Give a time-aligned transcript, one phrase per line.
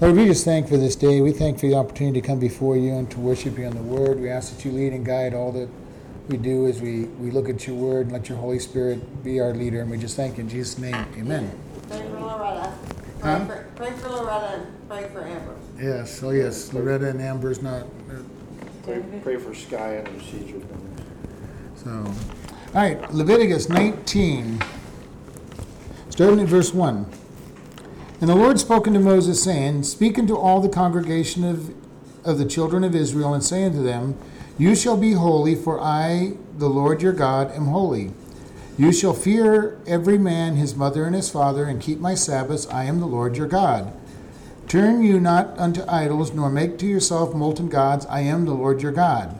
[0.00, 1.20] Lord, we just thank for this day.
[1.20, 3.82] We thank for the opportunity to come before you and to worship you on the
[3.82, 4.20] word.
[4.20, 5.68] We ask that you lead and guide all that
[6.28, 9.40] we do as we, we look at your word and let your Holy Spirit be
[9.40, 9.80] our leader.
[9.80, 10.94] And we just thank you in Jesus' name.
[11.16, 11.50] Amen.
[11.88, 12.72] Pray for Loretta.
[13.24, 13.44] Huh?
[13.44, 15.56] Pray for, pray for Loretta and pray for Amber.
[15.80, 17.84] Yes, oh yes, Loretta and Amber's not,
[18.84, 20.60] Pray, pray for Sky and her seizure.
[21.74, 21.90] so.
[21.90, 24.62] All right, Leviticus 19,
[26.10, 27.06] starting at verse 1.
[28.20, 31.72] And the Lord spoke unto Moses, saying, Speak unto all the congregation of,
[32.26, 34.18] of the children of Israel, and say unto them,
[34.58, 38.12] You shall be holy, for I, the Lord your God, am holy.
[38.76, 42.66] You shall fear every man his mother and his father, and keep my Sabbaths.
[42.68, 43.92] I am the Lord your God.
[44.66, 48.04] Turn you not unto idols, nor make to yourself molten gods.
[48.06, 49.38] I am the Lord your God.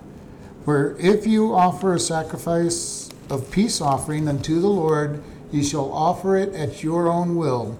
[0.65, 6.37] For if you offer a sacrifice of peace offering unto the Lord, ye shall offer
[6.37, 7.77] it at your own will.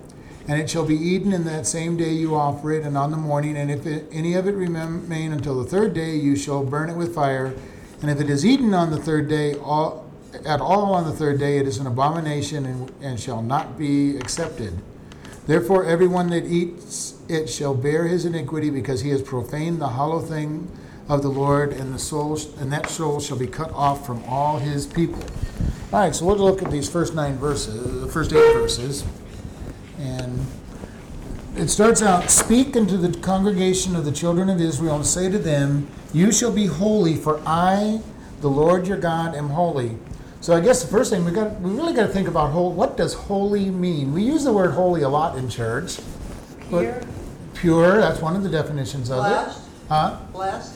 [0.49, 3.19] And it shall be eaten in that same day you offer it, and on the
[3.19, 3.57] morning.
[3.57, 6.97] And if it, any of it remain until the third day, you shall burn it
[6.97, 7.55] with fire.
[8.01, 10.11] And if it is eaten on the third day, all,
[10.47, 14.17] at all on the third day, it is an abomination and, and shall not be
[14.17, 14.73] accepted.
[15.47, 20.21] Therefore, everyone that eats it shall bear his iniquity, because he has profaned the hollow
[20.21, 20.71] thing
[21.09, 24.59] of the Lord, and the soul, and that soul shall be cut off from all
[24.59, 25.23] his people.
[25.93, 29.05] All right, so we'll look at these first nine verses, the first eight verses,
[29.99, 30.47] and
[31.57, 35.39] it starts out: "Speak unto the congregation of the children of Israel, and say to
[35.39, 38.01] them, You shall be holy, for I,
[38.41, 39.97] the Lord your God, am holy."
[40.41, 42.73] So I guess the first thing we got, we really got to think about whole.
[42.73, 44.13] What does holy mean?
[44.15, 45.99] We use the word holy a lot in church.
[46.71, 47.01] but- Pure,
[47.55, 49.65] Pure, that's one of the definitions of blessed, it.
[49.89, 50.17] Huh?
[50.33, 50.75] blessed.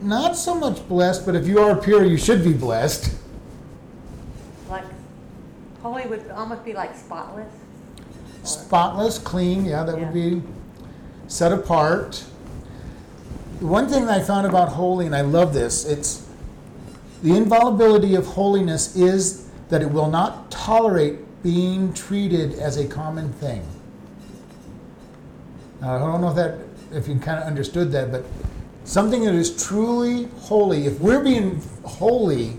[0.00, 3.14] Not so much blessed, but if you are pure, you should be blessed.
[4.70, 4.84] Like,
[5.82, 7.52] holy would almost be like spotless.
[8.44, 10.42] Spotless, clean, yeah, that would be
[11.28, 12.24] set apart.
[13.60, 16.28] One thing that I found about holy, and I love this, it's
[17.22, 23.32] the inviolability of holiness is that it will not tolerate being treated as a common
[23.34, 23.66] thing.
[25.80, 26.58] Now, I don't know if that,
[26.92, 28.24] if you kind of understood that, but
[28.84, 32.58] something that is truly holy, if we're being holy,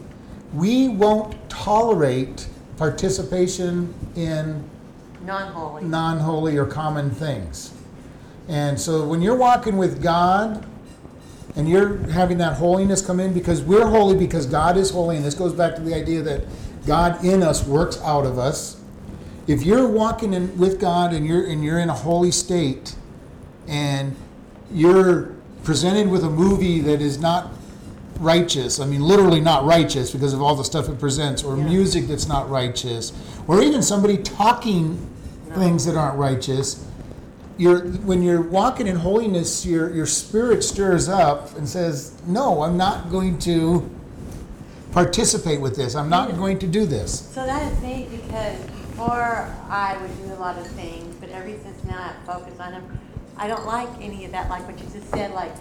[0.54, 2.48] we won't tolerate
[2.78, 4.68] participation in
[5.26, 5.84] Non-holy.
[5.84, 7.74] non holy or common things.
[8.48, 10.66] And so when you're walking with God
[11.56, 15.26] and you're having that holiness come in, because we're holy because God is holy, and
[15.26, 16.44] this goes back to the idea that
[16.86, 18.80] God in us works out of us.
[19.48, 22.96] If you're walking in with God and you're and you're in a holy state
[23.68, 24.16] and
[24.72, 25.34] you're
[25.64, 27.52] presented with a movie that is not
[28.20, 31.64] righteous, I mean literally not righteous because of all the stuff it presents, or Yeah.
[31.64, 33.12] music that's not righteous,
[33.48, 34.98] or even somebody talking
[35.56, 36.86] things that aren't righteous,
[37.58, 42.78] you're when you're walking in holiness, your your spirit stirs up and says, "No, I'm
[42.78, 43.90] not going to
[44.92, 45.96] participate with this.
[45.96, 48.58] I'm not going to do this." So that is neat because
[48.96, 52.72] before I would do a lot of things, but ever since now I focus on
[52.72, 53.00] them,
[53.38, 55.52] I don't like any of that, like what you just said, like,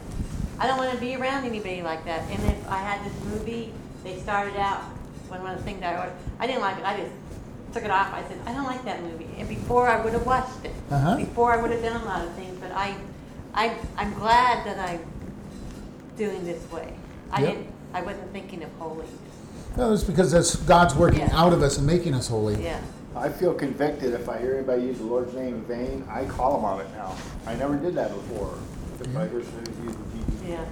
[0.60, 2.22] I don't want to be around anybody like that.
[2.30, 3.72] And if I had this movie,
[4.04, 4.82] they started out,
[5.26, 7.12] one of the things I ordered, I didn't like it, I just
[7.74, 8.12] took it off.
[8.14, 9.28] I said, I don't like that movie.
[9.36, 11.16] And before I would have watched it, Uh-huh.
[11.16, 12.94] before I would have done a lot of things, but I,
[13.52, 15.00] I, I'm glad that I'm
[16.16, 16.94] doing this way.
[17.32, 17.50] I Yep.
[17.50, 19.10] didn't, I wasn't thinking of holiness.
[19.76, 21.36] No, it's because that's God's working Yeah.
[21.42, 22.62] out of us and making us holy.
[22.62, 22.78] Yeah.
[23.16, 26.54] I feel convicted if I hear anybody use the Lord's name in vain, I call
[26.56, 27.14] them on it now.
[27.46, 28.54] I never did that before.
[29.00, 29.96] If I hear somebody use
[30.42, 30.64] the Yeah.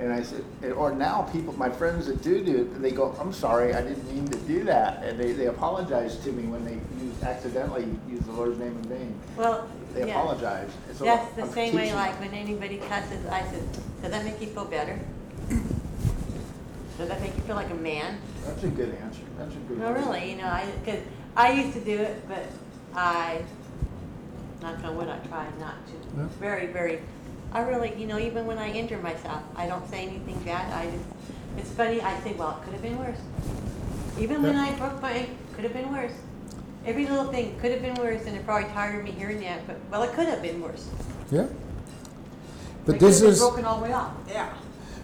[0.00, 0.44] And I said,
[0.76, 4.12] or now people, my friends that do do it, they go, I'm sorry, I didn't
[4.12, 5.04] mean to do that.
[5.04, 8.82] And they, they apologize to me when they use, accidentally use the Lord's name in
[8.88, 9.14] vain.
[9.36, 10.20] Well, They yeah.
[10.20, 10.68] apologize.
[10.88, 13.62] And so That's the I'm same way, teaching- like when anybody cusses, I said,
[14.02, 14.98] does that make you feel better?
[16.98, 18.18] Does that make you feel like a man?
[18.44, 19.22] That's a good answer.
[19.38, 20.00] That's a good No, answer.
[20.10, 20.98] really, you know, I, cause
[21.36, 22.44] I used to do it, but
[22.94, 23.42] I,
[24.62, 25.74] knock on wood, I try not
[26.16, 26.22] Yeah.
[26.22, 26.28] to.
[26.40, 27.00] Very, very,
[27.54, 30.90] I really, you know, even when I injure myself, I don't say anything bad, I
[30.90, 31.04] just,
[31.56, 33.18] it's funny, I say, well, it could have been worse.
[34.18, 36.12] Even when I broke my, ankle, could have been worse.
[36.84, 39.76] Every little thing could have been worse, and it probably tired me hearing that, but,
[39.90, 40.88] well, it could have been worse.
[41.30, 41.46] Yeah.
[42.84, 44.12] But It this could have is been broken all the way off.
[44.28, 44.52] Yeah.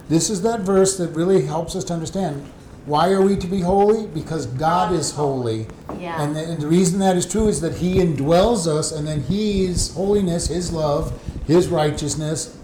[0.09, 2.45] this is that verse that really helps us to understand
[2.85, 4.07] why are we to be holy?
[4.07, 5.67] Because God God is is holy.
[5.87, 6.01] holy.
[6.01, 6.21] Yeah.
[6.21, 9.21] And the, and the reason that is true is that He indwells us, and then
[9.21, 11.13] His holiness, His love,
[11.51, 12.57] His righteousness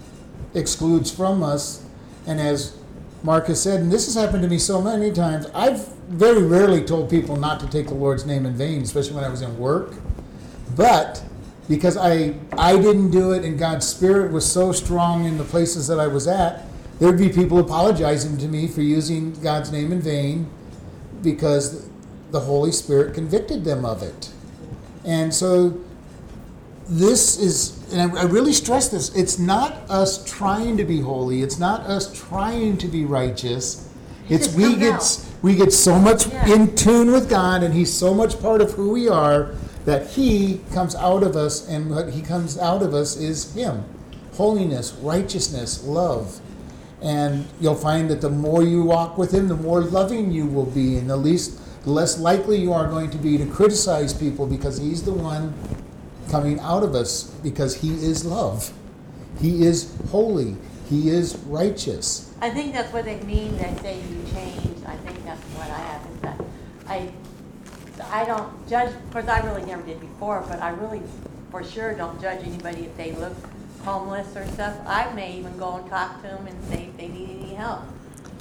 [0.54, 1.84] excludes from us.
[2.26, 2.78] And as
[3.22, 6.86] Mark has said, and this has happened to me so many times, I've very rarely
[6.86, 9.58] told people not to take the Lord's name in vain, especially when I was in
[9.60, 9.96] work.
[10.78, 11.22] But
[11.68, 15.88] because I I didn't do it and God's spirit was so strong in the places
[15.88, 16.64] that I was at,
[17.00, 20.50] there'd be people apologizing to me for using God's name in vain
[21.22, 21.90] because
[22.32, 24.32] the Holy Spirit convicted them of it.
[25.04, 25.78] And so
[26.90, 31.42] this is and I, I really stress this, it's not us trying to be holy,
[31.42, 33.88] it's not us trying to be righteous.
[34.30, 35.26] It's we get out.
[35.42, 36.54] we get so much Yeah.
[36.54, 39.52] in tune with God and he's so much part of who we are
[39.86, 43.86] that he comes out of us and what he comes out of us is him.
[44.34, 46.42] Holiness, righteousness, love.
[47.02, 50.66] And you'll find that the more you walk with him, the more loving you will
[50.66, 54.46] be and the least the less likely you are going to be to criticize people
[54.46, 55.54] because he's the one
[56.30, 58.72] coming out of us because he is love.
[59.40, 60.56] He is holy.
[60.90, 62.34] He is righteous.
[62.42, 65.80] I think that's what they mean, they say you change, I think that's what I
[65.80, 66.42] have, is that
[66.88, 67.12] I,
[68.12, 71.02] I don't judge, of course, I really never did before, but I really,
[71.52, 73.34] for sure, don't judge anybody if they look
[73.84, 74.78] homeless or stuff.
[74.86, 77.82] I may even go and talk to them and say if they need any help.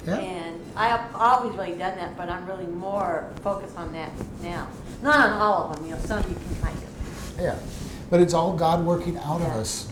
[0.05, 0.17] Yeah.
[0.17, 4.11] And I have always really done that, but I'm really more focused on that
[4.41, 4.69] now.
[5.01, 6.96] Not on all of them, you know, some you can kind of.
[7.37, 7.57] Yeah.
[8.09, 9.91] But it's all God working out of us.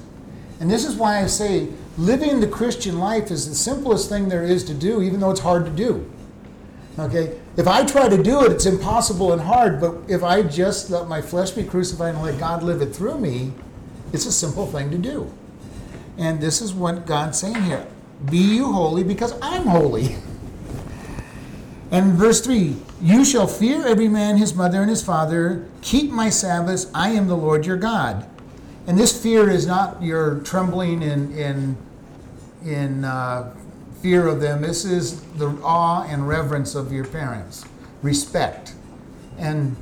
[0.60, 4.44] And this is why I say living the Christian life is the simplest thing there
[4.44, 6.10] is to do, even though it's hard to do.
[6.98, 7.38] Okay?
[7.58, 11.08] If I try to do it, it's impossible and hard, but if I just let
[11.08, 13.52] my flesh be crucified and let God live it through me,
[14.14, 15.32] it's a simple thing to do.
[16.18, 17.86] And this is what God's saying here
[18.30, 20.16] Be you holy because I'm holy.
[21.92, 26.30] And verse 3 You shall fear every man his mother and his father, keep my
[26.30, 28.28] Sabbaths, I am the Lord your God.
[28.88, 31.78] And this fear is not your trembling in, in,
[32.64, 33.54] in uh,
[34.02, 34.62] fear of them.
[34.62, 37.66] This is the awe and reverence of your parents,
[38.04, 38.76] respect.
[39.38, 39.76] And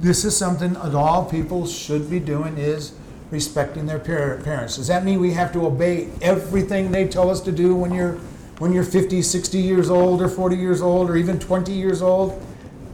[0.00, 2.92] this is something that all people should be doing is
[3.30, 4.76] respecting their parents.
[4.76, 8.18] Does that mean we have to obey everything they tell us to do when you're
[8.58, 12.44] when you're 50, 60 years old or 40 years old or even 20 years old?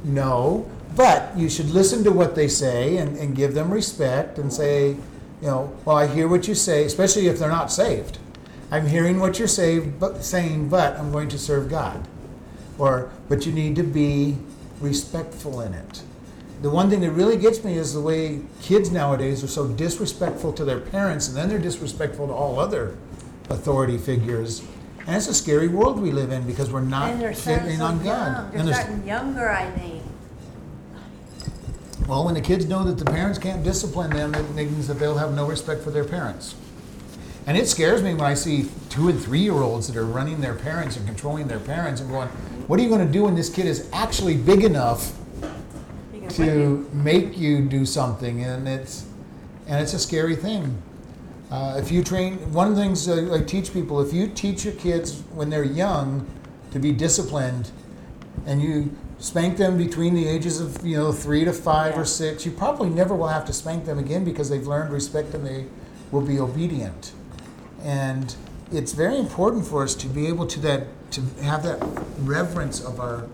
[0.04, 0.70] No.
[0.96, 4.90] But you should listen to what they say and, and give them respect and say,
[4.90, 8.18] you know, well, I hear what you say, especially if they're not saved.
[8.70, 12.06] I'm hearing what you're saved, but, saying, but I'm going to serve God.
[12.78, 14.36] Or, but you need to be
[14.80, 16.02] respectful in it.
[16.62, 20.52] The one thing that really gets me is the way kids nowadays are so disrespectful
[20.54, 22.96] to their parents, and then they're disrespectful to all other
[23.50, 24.62] authority figures.
[25.06, 27.78] And it's a scary world we live in because we're not And they're starting fitting
[27.78, 28.52] so on young, God.
[28.52, 30.02] they're And there's- starting younger, I think.
[32.08, 35.18] well, when the kids know that the parents can't discipline them, it means that they'll
[35.18, 36.54] have no respect for their parents.
[37.46, 40.40] And it scares me when I see two and three year olds that are running
[40.40, 42.28] their parents and controlling their parents and going,
[42.66, 45.12] What are you going to do when this kid is actually big enough
[46.30, 48.42] to make you do something?
[48.42, 49.04] And it's,
[49.66, 50.80] and it's a scary thing.
[51.50, 54.64] Uh, if you train, one of the things I, I teach people, if you teach
[54.64, 56.26] your kids when they're young
[56.72, 57.70] to be disciplined,
[58.46, 62.00] and you spank them between the ages of you know three to five Yeah.
[62.00, 65.34] or six, you probably never will have to spank them again because they've learned respect
[65.34, 65.66] and they
[66.10, 67.12] will be obedient.
[67.82, 68.34] And
[68.72, 71.78] it's very important for us to be able to that to have that
[72.18, 73.26] reverence of our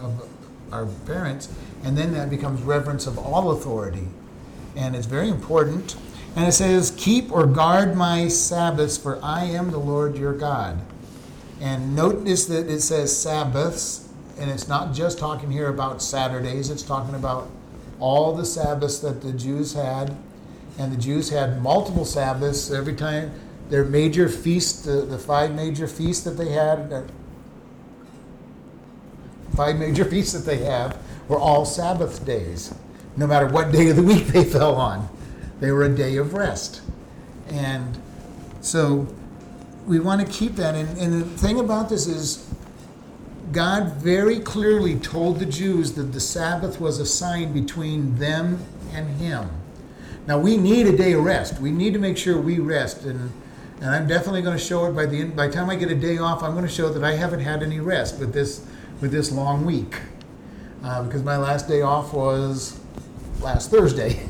[0.00, 0.26] of
[0.72, 1.48] our parents,
[1.84, 4.08] and then that becomes reverence of all authority,
[4.76, 5.96] and it's very important.
[6.36, 10.80] And it says, "Keep or guard my Sabbaths, for I am the Lord your God."
[11.60, 14.08] And notice that it says Sabbaths,
[14.38, 17.50] and it's not just talking here about Saturdays, it's talking about
[18.00, 20.16] all the Sabbaths that the Jews had.
[20.78, 23.32] And the Jews had multiple Sabbaths every time
[23.68, 27.02] their major feast, the, the five major feasts that they had, uh,
[29.54, 30.96] five major feasts that they have,
[31.28, 32.74] were all Sabbath days,
[33.16, 35.08] no matter what day of the week they fell on.
[35.60, 36.82] They were a day of rest.
[37.48, 37.98] And
[38.60, 39.06] so
[39.86, 40.74] we want to keep that.
[40.74, 42.46] And, and the thing about this is,
[43.52, 49.08] God very clearly told the Jews that the Sabbath was a sign between them and
[49.20, 49.48] Him.
[50.26, 51.60] Now we need a day of rest.
[51.60, 53.32] We need to make sure we rest, and
[53.80, 55.34] and I'm definitely going to show it by the end.
[55.34, 57.40] By the time I get a day off, I'm going to show that I haven't
[57.40, 58.64] had any rest with this
[59.00, 59.96] with this long week,
[60.84, 62.78] um, because my last day off was
[63.40, 64.28] last Thursday,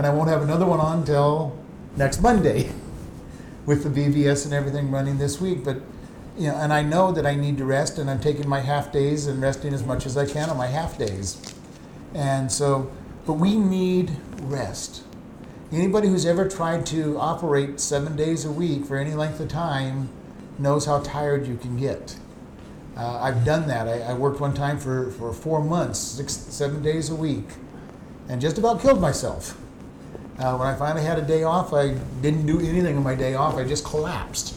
[0.00, 1.54] and I won't have another one on until
[1.94, 2.72] next Monday
[3.66, 5.62] with the VBS and everything running this week.
[5.62, 5.82] But
[6.38, 8.90] you know, and I know that I need to rest, and I'm taking my half
[8.90, 11.54] days and resting as much as I can on my half days.
[12.14, 12.90] And so,
[13.26, 15.02] but we need rest.
[15.70, 20.08] Anybody who's ever tried to operate seven days a week for any length of time
[20.58, 22.16] knows how tired you can get.
[22.96, 23.86] Uh, I've done that.
[23.86, 27.48] I, I worked one time for, for four months, six, seven days a week,
[28.30, 29.58] and just about killed myself
[30.40, 31.88] Uh, when I finally had a day off, I
[32.22, 33.56] didn't do anything on my day off.
[33.56, 34.54] I just collapsed.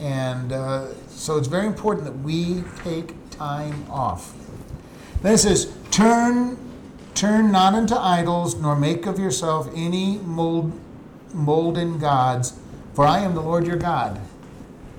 [0.00, 4.34] And uh, so it's very important that we take time off.
[5.20, 6.56] Then it says, "Turn,
[7.14, 10.72] turn not unto idols, nor make of yourself any mold,
[11.34, 12.58] molden gods,
[12.94, 14.20] for I am the Lord your God."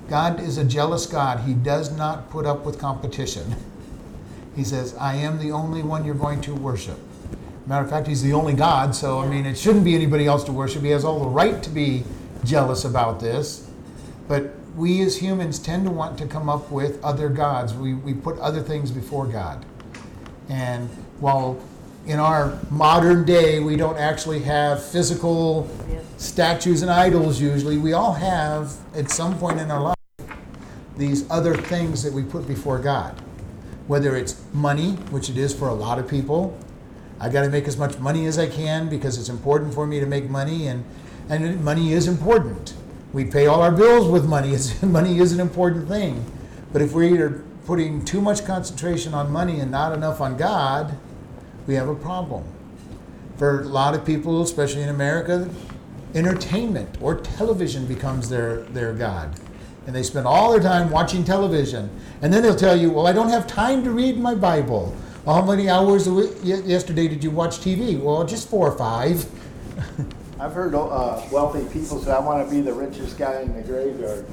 [0.08, 1.40] God is a jealous God.
[1.48, 3.56] He does not put up with competition.
[4.56, 7.00] He says, "I am the only one you're going to worship."
[7.68, 10.44] Matter of fact, He's the only God, so I mean, it shouldn't be anybody else
[10.46, 10.84] to worship.
[10.84, 12.04] He has all the right to be
[12.44, 13.70] jealous about this.
[14.28, 17.74] But we as humans tend to want to come up with other gods.
[17.74, 19.66] We, we put other things before God.
[20.50, 21.60] And while
[22.06, 25.70] in our modern day we don't actually have physical
[26.18, 29.96] statues and idols usually, we all have at some point in our life
[30.98, 33.20] these other things that we put before God.
[33.88, 36.58] Whether it's money, which it is for a lot of people.
[37.20, 40.00] I got to make as much money as I can because it's important for me
[40.00, 40.84] to make money, and,
[41.30, 42.74] and money is important.
[43.14, 44.54] We pay all our bills with money.
[44.54, 46.30] It's, money is an important thing.
[46.74, 50.98] But if we are putting too much concentration on money and not enough on God,
[51.68, 52.44] we have a problem.
[53.38, 55.50] For a lot of people, especially in America,
[56.14, 59.40] entertainment or television becomes their, their God.
[59.88, 61.90] And they spend all their time watching television.
[62.22, 64.96] And then they'll tell you, well, I don't have time to read my Bible.
[65.26, 68.00] Well, how many hours a week, ye- yesterday did you watch TV?
[68.00, 69.26] Well, just four or five.
[70.40, 73.62] I've heard uh, wealthy people say, "I want to be the richest guy in the
[73.64, 74.26] graveyard,"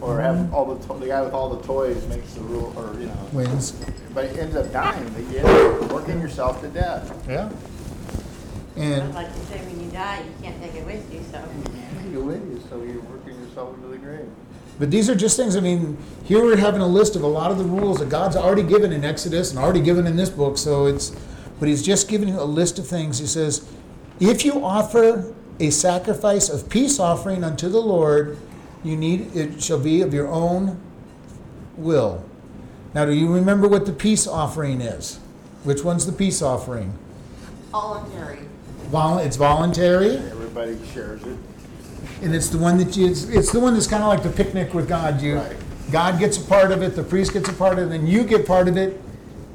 [0.00, 0.22] or Mm-hmm.
[0.44, 3.06] have all the to- the guy with all the toys makes the rule, or you
[3.06, 3.28] know.
[3.32, 3.72] Wins.
[4.14, 5.06] But he ends up dying.
[5.10, 7.12] But you end up working yourself to death.
[7.28, 7.50] Yeah.
[8.74, 11.38] But And like you say, when you die, you can't take it with you, so.
[11.40, 13.87] You can't take it with you, so you're working yourself into the grave.
[14.78, 17.50] But these are just things, I mean, here we're having a list of a lot
[17.50, 20.56] of the rules that God's already given in Exodus and already given in this book,
[20.56, 21.10] so it's,
[21.58, 23.18] but He's just giving you a list of things.
[23.18, 23.68] He says,
[24.20, 28.38] if you offer a sacrifice of peace offering unto the Lord,
[28.84, 30.80] you need, it shall be of your own
[31.76, 32.24] will.
[32.94, 35.18] Now, do you remember what the peace offering is?
[35.64, 36.96] Which one's the peace offering?
[37.72, 38.38] Voluntary.
[38.90, 40.16] Vol, it's voluntary.
[40.16, 41.36] Everybody shares it.
[42.22, 44.30] And it's the one that you, it's, it's the one that's kind of like the
[44.30, 45.20] picnic with God.
[45.22, 45.56] You, Right.
[45.90, 48.22] God gets a part of it, the priest gets a part of it, and you
[48.24, 49.00] get part of it.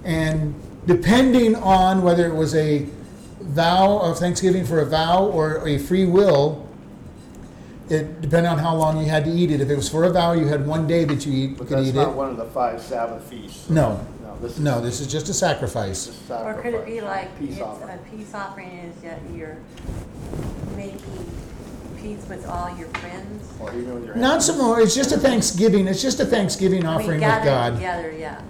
[0.04, 0.56] And
[0.88, 2.88] depending on whether it was a
[3.40, 6.68] vow of thanksgiving for a vow or a free will,
[7.90, 9.62] it depended on how long you had to eat it.
[9.62, 11.78] If it was for a vow, you had one day that you eat, But could
[11.78, 12.16] that's eat not it.
[12.16, 13.70] one of the five Sabbath feasts.
[13.70, 14.60] No, No, this is.
[14.60, 16.08] no, this is just a sacrifice.
[16.08, 18.00] this is Or could it be like, Peace it's offering.
[18.00, 19.58] a peace offering is that you're
[20.76, 21.30] making
[22.04, 23.50] peace with all your friends?
[23.60, 24.68] Or even with your Not so enemies.
[24.68, 24.80] more.
[24.82, 25.88] It's just a Thanksgiving.
[25.88, 27.74] It's just a Thanksgiving I mean, offering with gather God.
[27.76, 28.42] Together, yeah.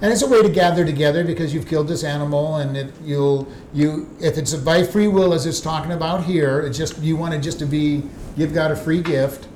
[0.00, 3.46] And it's a way to gather together because you've killed this animal, and it, you'll
[3.72, 7.34] you if it's by free will as it's talking about here, it's just you want
[7.34, 8.02] it just to be
[8.36, 9.48] give God a free gift.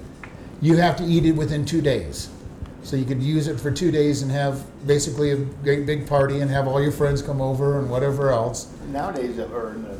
[0.61, 2.29] You have to eat it within two days,
[2.83, 6.41] so you could use it for two days and have basically a great big party
[6.41, 8.73] and have all your friends come over and whatever else.
[8.89, 9.97] Nowadays, or in the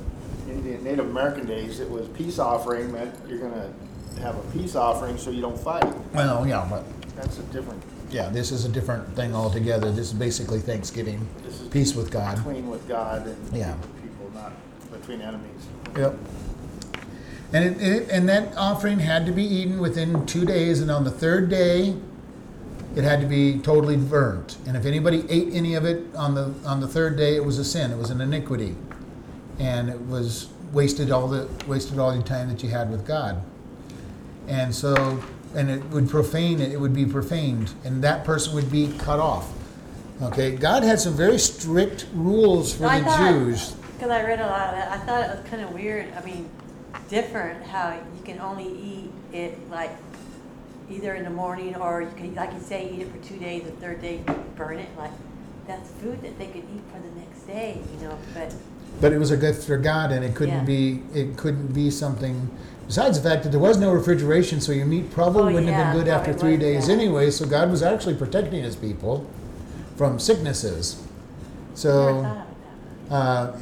[0.63, 3.73] Native American days, it was peace offering meant you're gonna
[4.21, 5.85] have a peace offering so you don't fight.
[6.15, 6.85] Well, yeah, but
[7.17, 9.91] That's a different, yeah, this is a different thing altogether.
[9.91, 12.37] This is basically Thanksgiving, this is peace with God.
[12.37, 13.75] between with God and Yeah.
[14.03, 14.53] people, not
[14.93, 15.67] between enemies.
[15.97, 16.15] Yep.
[17.53, 21.05] And it, it, and that offering had to be eaten within two days, and on
[21.05, 21.97] the third day,
[22.97, 24.57] it had to be totally burnt.
[24.67, 27.59] And if anybody ate any of it on the on the third day, it was
[27.59, 27.91] a sin.
[27.93, 28.75] It was an iniquity,
[29.59, 33.43] and it was wasted all the wasted all the time that you had with God.
[34.49, 35.23] And so,
[35.55, 36.73] and it would profane it.
[36.73, 39.53] It would be profaned, and that person would be cut off.
[40.23, 43.77] Okay, God had some very strict rules for I the thought- Jews.
[43.97, 46.23] Because I read a lot of that, I thought it was kind of weird, I
[46.23, 46.49] mean,
[47.09, 49.91] different how you can only eat it like
[50.91, 53.63] either in the morning or you can, like you say, eat it for two days,
[53.65, 54.23] the third day
[54.55, 55.13] burn it, like,
[55.67, 58.55] that's food that they could eat for the next day, you know, but,
[59.00, 60.65] But it was a gift for God, and it couldn't Yeah.
[60.65, 62.49] be it couldn't be something.
[62.87, 65.95] Besides the fact that there was no refrigeration, so your meat probably Oh, wouldn't have
[65.95, 66.95] been good after three was, days yeah.
[66.95, 67.31] anyway.
[67.31, 69.26] So God was actually protecting His people
[69.97, 70.97] from sicknesses.
[71.75, 73.15] So, thought of that.
[73.15, 73.53] uh,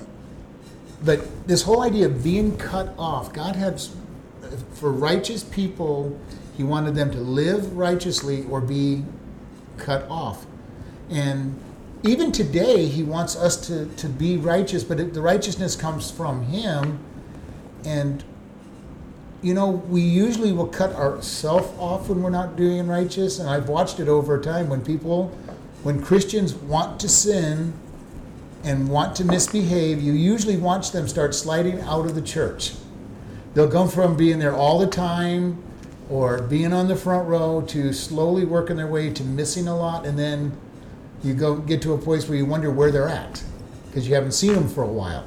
[1.04, 3.90] but this whole idea of being cut off, God had s-
[4.74, 6.16] for righteous people,
[6.56, 9.04] He wanted them to live righteously or be
[9.78, 10.46] cut off.
[11.10, 11.56] And
[12.04, 16.42] even today, he wants us to, to be righteous, but it, the righteousness comes from
[16.42, 16.98] him.
[17.86, 18.22] And,
[19.42, 23.38] you know, we usually will cut ourselves off when we're not doing righteous.
[23.38, 25.28] And I've watched it over time when people,
[25.82, 27.72] when Christians want to sin
[28.64, 32.74] and want to misbehave, you usually watch them start sliding out of the church.
[33.54, 35.62] they'll go from being there all the time
[36.10, 40.04] or being on the front row to slowly working their way to missing a lot
[40.04, 40.52] and then
[41.24, 43.42] you go get to a place where you wonder where they're at
[43.86, 45.26] because you haven't seen them for a while.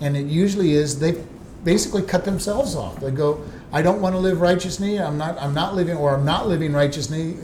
[0.00, 1.22] And it usually is they
[1.64, 3.00] basically cut themselves off.
[3.00, 6.24] They go i don't want to live righteously i'm not i'm not living or i'm
[6.24, 7.34] not living righteously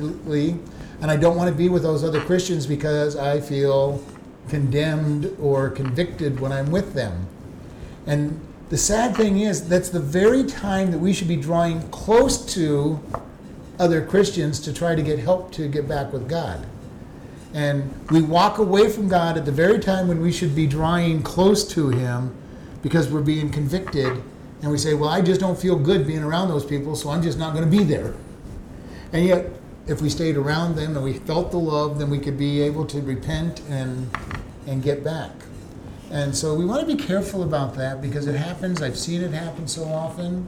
[1.00, 4.02] and i don't want to be with those other christians because i feel
[4.49, 7.26] condemned or convicted when i'm with them.
[8.06, 12.44] And the sad thing is that's the very time that we should be drawing close
[12.54, 13.00] to
[13.78, 16.66] other christians to try to get help to get back with god
[17.56, 21.22] and we walk away from God at the very time when we should be drawing
[21.22, 22.36] close to Him
[22.82, 24.22] because we're being convicted.
[24.60, 27.22] And we say, Well, I just don't feel good being around those people, so I'm
[27.22, 28.14] just not going to be there.
[29.14, 29.46] And yet,
[29.86, 32.84] if we stayed around them and we felt the love, then we could be able
[32.86, 34.10] to repent and,
[34.66, 35.30] and get back.
[36.10, 38.82] And so we want to be careful about that because it happens.
[38.82, 40.46] I've seen it happen so often.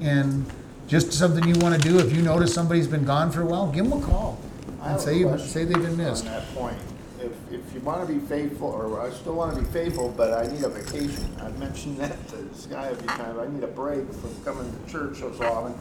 [0.00, 0.50] And
[0.88, 3.70] just something you want to do, if you notice somebody's been gone for a while,
[3.70, 4.38] give them a call
[4.80, 6.26] I and a say, question say they've been missed.
[6.26, 6.76] On that point,
[7.20, 10.62] if, if you wanna be faithful, or I still wanna be faithful, but I need
[10.64, 14.10] a vacation, I've mentioned that to this guy a few times, I need a break
[14.12, 15.74] from coming to church so often.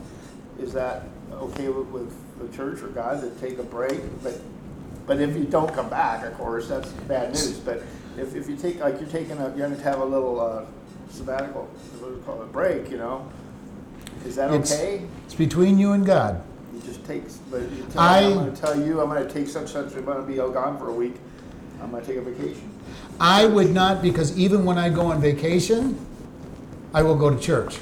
[0.59, 4.01] Is that okay with, with the church or God to take a break?
[4.21, 4.41] But,
[5.07, 7.81] but if you don't come back, of course, that's bad news, but
[8.17, 10.65] if, if you take, like, you're taking a, you're gonna have a little, uh,
[11.09, 11.63] sabbatical,
[11.99, 13.27] what do you call it, break, you know?
[14.25, 15.07] Is that It's- okay?
[15.25, 16.41] It's between you and God.
[16.79, 19.47] You just takes, but you tell I- me, I'm gonna tell you, I'm gonna take
[19.47, 21.15] such, such, I'm gonna be all gone for a week,
[21.81, 22.69] I'm gonna take a vacation.
[23.19, 25.97] I would not, because even when I go on vacation,
[26.93, 27.79] I will go to church.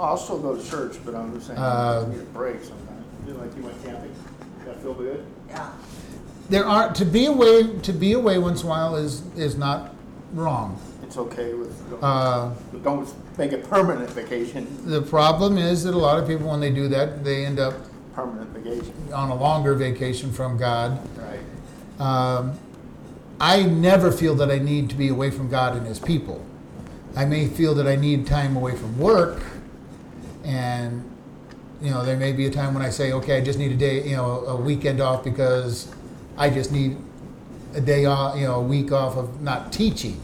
[0.00, 3.04] I'll still go to church, but I'm just saying, Uh, I need a break sometimes.
[3.26, 4.12] You like you went camping,
[4.66, 5.24] that feel good?
[5.48, 5.68] Yeah.
[6.48, 9.94] There are to be away to be away once in a while is is not
[10.34, 10.78] wrong.
[11.04, 15.98] It's okay with, Uh, but don't make it permanent vacation, the problem is that a
[15.98, 17.74] lot of people, when they do that, they end up
[18.14, 20.98] permanent vacation, on a longer vacation from God.
[21.18, 21.40] right?
[21.98, 22.58] Um,
[23.40, 26.44] I never feel that I need to be away from God and His people.
[27.16, 29.42] I may feel that I need time away from work,
[30.44, 31.04] and
[31.80, 33.76] you know there may be a time when I say, okay, I just need a
[33.76, 35.92] day, you know, a weekend off because
[36.36, 36.96] I just need
[37.74, 40.20] a day off, you know, a week off of not teaching.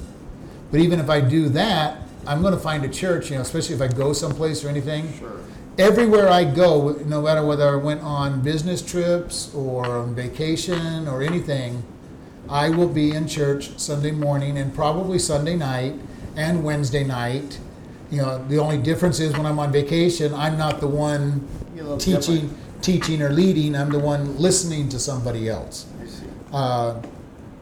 [0.70, 3.76] But even if I do that, I'm going to find a church, you know, especially
[3.76, 5.38] if I go someplace or anything Sure.
[5.78, 11.22] Everywhere I go, no matter whether I went on business trips or on vacation or
[11.22, 11.82] anything,
[12.48, 15.94] I will be in church Sunday morning and probably Sunday night
[16.36, 17.58] and Wednesday night.
[18.10, 21.84] You know, the only difference is when I'm on vacation, I'm not the one You're
[21.84, 22.82] a little teaching, different.
[22.82, 23.74] teaching or leading.
[23.74, 25.86] I'm the one listening to somebody else.
[26.52, 27.02] Uh,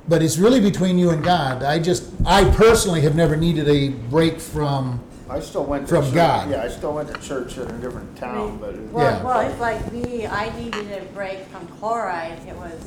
[0.07, 1.63] but it's really between you and God.
[1.63, 5.03] I just, I personally have never needed a break from.
[5.35, 6.51] I still went to From church- God.
[6.51, 8.75] Yeah, I still went to church in a different town, but.
[8.75, 9.25] it- Well, Yeah.
[9.25, 12.81] well, it's like me, I needed a break from chloride, it was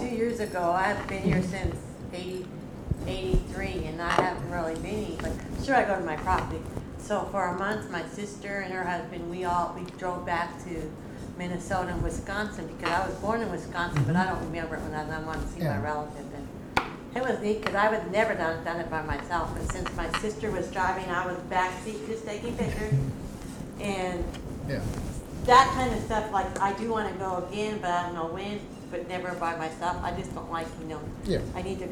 [0.00, 1.76] two years ago, I've been here since
[2.14, 2.46] 80
[3.06, 5.32] 83, and I haven't really been, any- but
[5.64, 6.60] sure, I go to my property.
[6.98, 10.90] So for a month, my sister and her husband, we all, we drove back to
[11.38, 14.94] Minnesota and Wisconsin, because I was born in Wisconsin, but I don't remember it when
[14.94, 15.82] I, I wanted to see my Yeah.
[15.82, 16.27] relative, and
[17.18, 20.08] it was neat, because I would never done, done it by myself, and since my
[20.20, 22.94] sister was driving, I was backseat just taking pictures,
[23.80, 24.24] and
[24.68, 24.80] Yeah.
[25.46, 28.60] that kind of stuff, like, I do wanna go again, but I don't know when,
[28.90, 31.38] but never by myself, I just don't like, you know, Yeah.
[31.56, 31.88] I need to,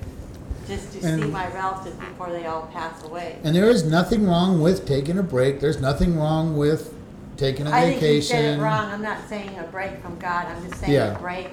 [0.69, 3.37] just to see And- my relatives before they all pass away.
[3.45, 5.61] And there is nothing wrong with taking a break.
[5.61, 6.93] There's nothing wrong with
[7.37, 8.37] taking a I think you vacation.
[8.37, 11.15] said it wrong, I'm not saying a break from God, I'm just saying Yeah.
[11.15, 11.49] a break,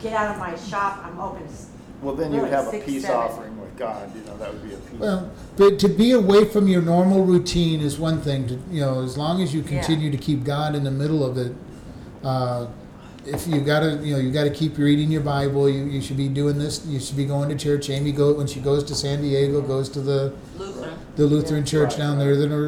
[0.00, 1.42] get out of my shop, I'm open.
[1.44, 1.66] s-
[2.02, 3.16] Well, then you would Really, have a six, peace seven.
[3.16, 4.98] offering with God, you know, that would be a peace.
[5.00, 8.46] Well, but to be away from your normal routine is one thing.
[8.48, 9.68] To you know, as long as you Yeah.
[9.68, 11.52] continue to keep God in the middle of it,
[12.24, 12.66] uh,
[13.24, 15.68] if you gotta, you know, you gotta keep reading your Bible.
[15.68, 16.84] You, you should be doing this.
[16.84, 17.88] You should be going to church.
[17.88, 20.94] Amy go when she goes to San Diego, goes to the Lutheran.
[21.14, 22.24] the Lutheran church Right, down right.
[22.24, 22.36] there.
[22.36, 22.64] Then, her,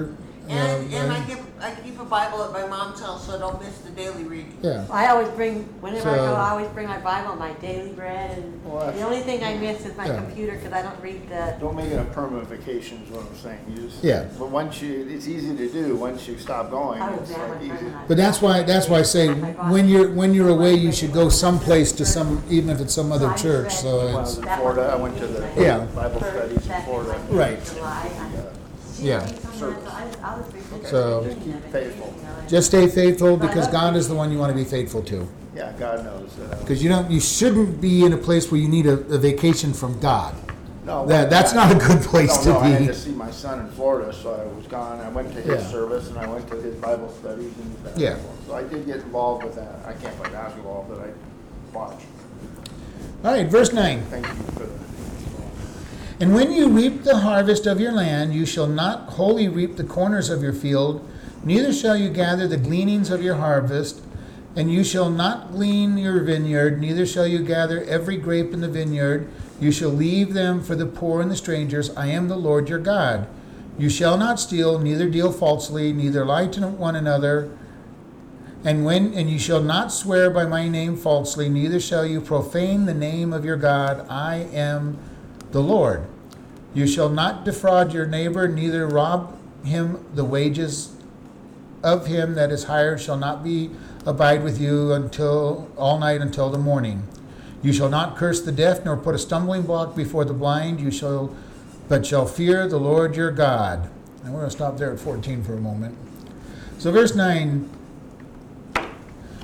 [0.49, 3.37] you And, know, and I keep, I keep a Bible at my mom's house, so
[3.37, 4.59] I don't miss the daily reading.
[4.61, 4.85] yeah.
[4.91, 8.37] I always bring, whenever I So- go, I always bring my Bible, my daily bread,
[8.37, 10.17] and Well, that's- the only thing I miss is my Yeah.
[10.17, 13.37] computer, cause I don't read the, Don't make it a permanent vacation is what I'm
[13.43, 13.61] saying.
[13.71, 14.25] You just, Yeah.
[14.39, 17.39] But once you, it's easy to do, once you stop going, I was it's uh,
[17.39, 17.87] there like my easy.
[17.87, 20.93] and But that's why that's why I say oh when you're when you're away, you
[20.93, 23.75] should go someplace to some even if it's some other church.
[23.75, 25.79] So When I was it's in Florida, I went to the Yeah.
[25.97, 27.15] Bible studies in Florida.
[27.31, 27.59] Right.
[29.01, 29.27] Yeah.
[29.59, 29.75] So-
[30.83, 32.15] Just keep faithful.
[32.49, 35.29] just stay faithful because God is the one you want to be faithful to.
[35.55, 36.61] Yeah, God knows uh, that.
[36.61, 39.73] Because you don't, you shouldn't be in a place where you need a, a vacation
[39.73, 40.35] from God.
[40.85, 43.31] No, that, that's not a good place No, to no, I had to see my
[43.31, 45.01] son in Florida, so I was gone.
[45.01, 45.71] I went to his Yeah.
[45.71, 48.19] service and I went to his Bible studies and his Yeah.
[48.47, 49.77] So I did get involved with that.
[49.87, 51.09] I can't play basketball, but I
[51.75, 52.03] watch.
[53.25, 54.03] All right, verse nine.
[54.11, 54.94] Thank you for the.
[56.21, 59.85] And when you reap the harvest of your land, you shall not wholly reap the
[59.85, 61.07] corners of your field,
[61.43, 64.01] neither shall you gather the gleanings of your harvest,
[64.55, 68.69] and you shall not glean your vineyard, neither shall you gather every grape in the
[68.69, 69.29] vineyard.
[69.61, 71.91] You shall leave them for the poor and the strangers.
[71.97, 73.27] I am the Lord your God.
[73.77, 77.51] You shall not steal, neither deal falsely, neither lie to one another.
[78.65, 82.87] And when and you shall not swear by my name falsely, neither shall you profane
[82.87, 84.07] the name of your God.
[84.09, 84.99] I am
[85.55, 86.05] the Lord.
[86.75, 90.97] You shall not defraud your neighbor, neither rob him the wages
[91.83, 93.71] of him that is hired shall not be
[94.05, 97.07] abide with you until all night until the morning.
[97.63, 100.81] You shall not curse the deaf, nor put a stumbling block before the blind.
[100.81, 101.35] You shall,
[101.89, 103.89] but shall fear the Lord your God.
[104.25, 105.97] And we're going to stop there at 14 for a moment.
[106.79, 107.71] So, verse 9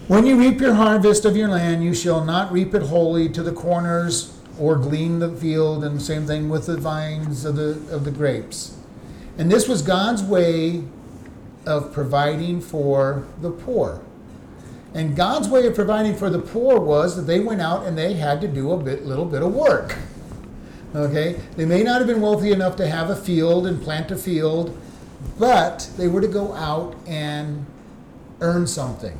[0.09, 3.44] When you reap your harvest of your land, you shall not reap it wholly to
[3.44, 8.05] the corners or glean the field, and same thing with the vines of the, of
[8.05, 8.77] the grapes.
[9.38, 10.85] And this was God's way
[11.66, 14.03] of providing for the poor.
[14.92, 18.14] And God's way of providing for the poor was that they went out and they
[18.14, 19.96] had to do a bit, little bit of work.
[20.94, 21.40] Okay?
[21.57, 24.77] They may not have been wealthy enough to have a field and plant a field,
[25.38, 27.64] but they were to go out and
[28.40, 29.16] earn something.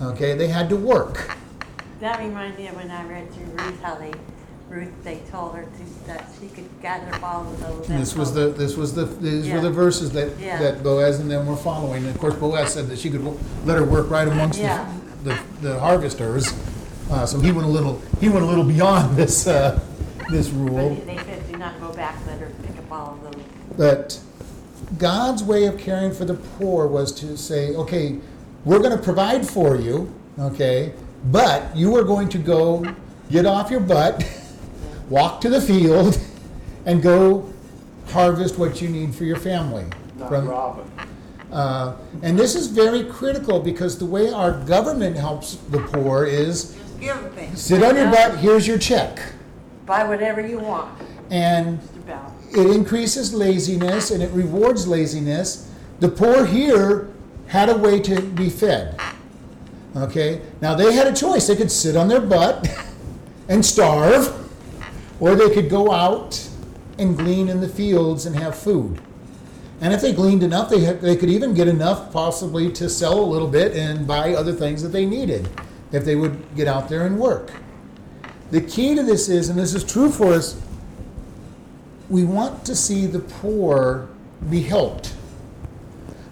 [0.00, 0.34] Okay?
[0.34, 1.36] They had to work.
[2.00, 4.12] That reminds me of when I read through Ruth, how they,
[4.68, 7.86] Ruth, they told her to, that she could gather all of those.
[7.86, 9.72] This was the this was the these were the Yeah.
[9.74, 10.58] verses that, Yeah.
[10.60, 12.02] that Boaz and them were following.
[12.04, 14.92] And of course, Boaz said that she could wo- let her work right amongst Yeah.
[15.22, 15.30] the,
[15.62, 16.52] the, the harvesters.
[17.10, 19.78] Uh, so he went a little he went a little beyond this uh,
[20.30, 20.96] this rule.
[20.96, 23.42] But they said, do not go back, let her pick up all of those.
[23.76, 24.18] But
[24.98, 28.18] God's way of caring for the poor was to say, okay,
[28.64, 30.92] we're going to provide for you, okay,
[31.30, 32.84] but you are going to go
[33.30, 34.24] get off your butt,
[35.08, 36.18] walk to the field,
[36.86, 37.52] and go
[38.08, 39.84] harvest what you need for your family.
[40.18, 40.84] Not From- Robin.
[41.52, 46.72] uh, and this is very critical because the way our government helps the poor is
[46.74, 47.60] Just give them things.
[47.60, 49.18] sit on your butt, here's your check.
[49.84, 50.90] Buy whatever you want,
[51.30, 51.78] And
[52.52, 55.70] it increases laziness and it rewards laziness.
[56.00, 57.08] The poor here
[57.48, 58.98] had a way to be fed.
[59.96, 60.40] Okay?
[60.60, 61.46] Now they had a choice.
[61.48, 62.68] They could sit on their butt
[63.48, 64.45] and starve,
[65.20, 66.48] or they could go out
[66.98, 69.00] and glean in the fields and have food.
[69.80, 73.20] And if they gleaned enough, they, had, they could even get enough possibly to sell
[73.20, 75.48] a little bit and buy other things that they needed
[75.92, 77.52] if they would get out there and work.
[78.50, 80.60] The key to this is, and this is true for us,
[82.08, 84.08] we want to see the poor
[84.48, 85.14] be helped,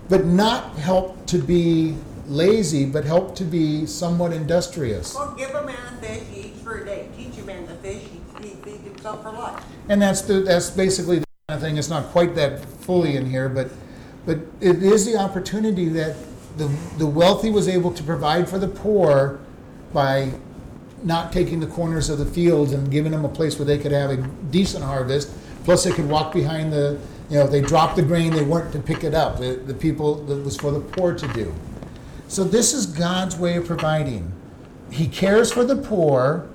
[0.08, 5.14] but not helped to be lazy, but helped to be somewhat industrious.
[5.14, 7.08] Well, give a man a fish, he eats for a day.
[7.16, 8.02] Teach a man to fish,
[8.40, 9.64] he, feeds himself for life.
[9.88, 11.76] And that's the, that's basically the kind of thing.
[11.76, 13.70] It's not quite that fully in here, but
[14.26, 16.16] but it is the opportunity that
[16.56, 16.66] the
[16.98, 19.38] the wealthy was able to provide for the poor
[19.92, 20.32] by
[21.02, 23.92] not taking the corners of the fields and giving them a place where they could
[23.92, 24.16] have a
[24.50, 25.30] decent harvest.
[25.64, 26.98] Plus, they could walk behind the
[27.30, 29.38] you know if they dropped the grain, they weren't to pick it up.
[29.38, 31.54] The, the people that was for the poor to do.
[32.34, 34.32] So this is God's way of providing.
[34.90, 36.48] He cares for the poor,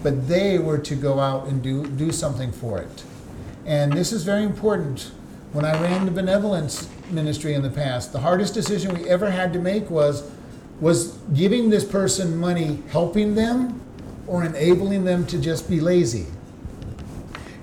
[0.00, 3.02] but they were to go out and do, do something for it.
[3.66, 5.10] And this is very important.
[5.50, 9.52] When I ran the benevolence ministry in the past, the hardest decision we ever had
[9.54, 10.30] to make was
[10.78, 13.80] was giving this person money helping them
[14.28, 16.26] or enabling them to just be lazy.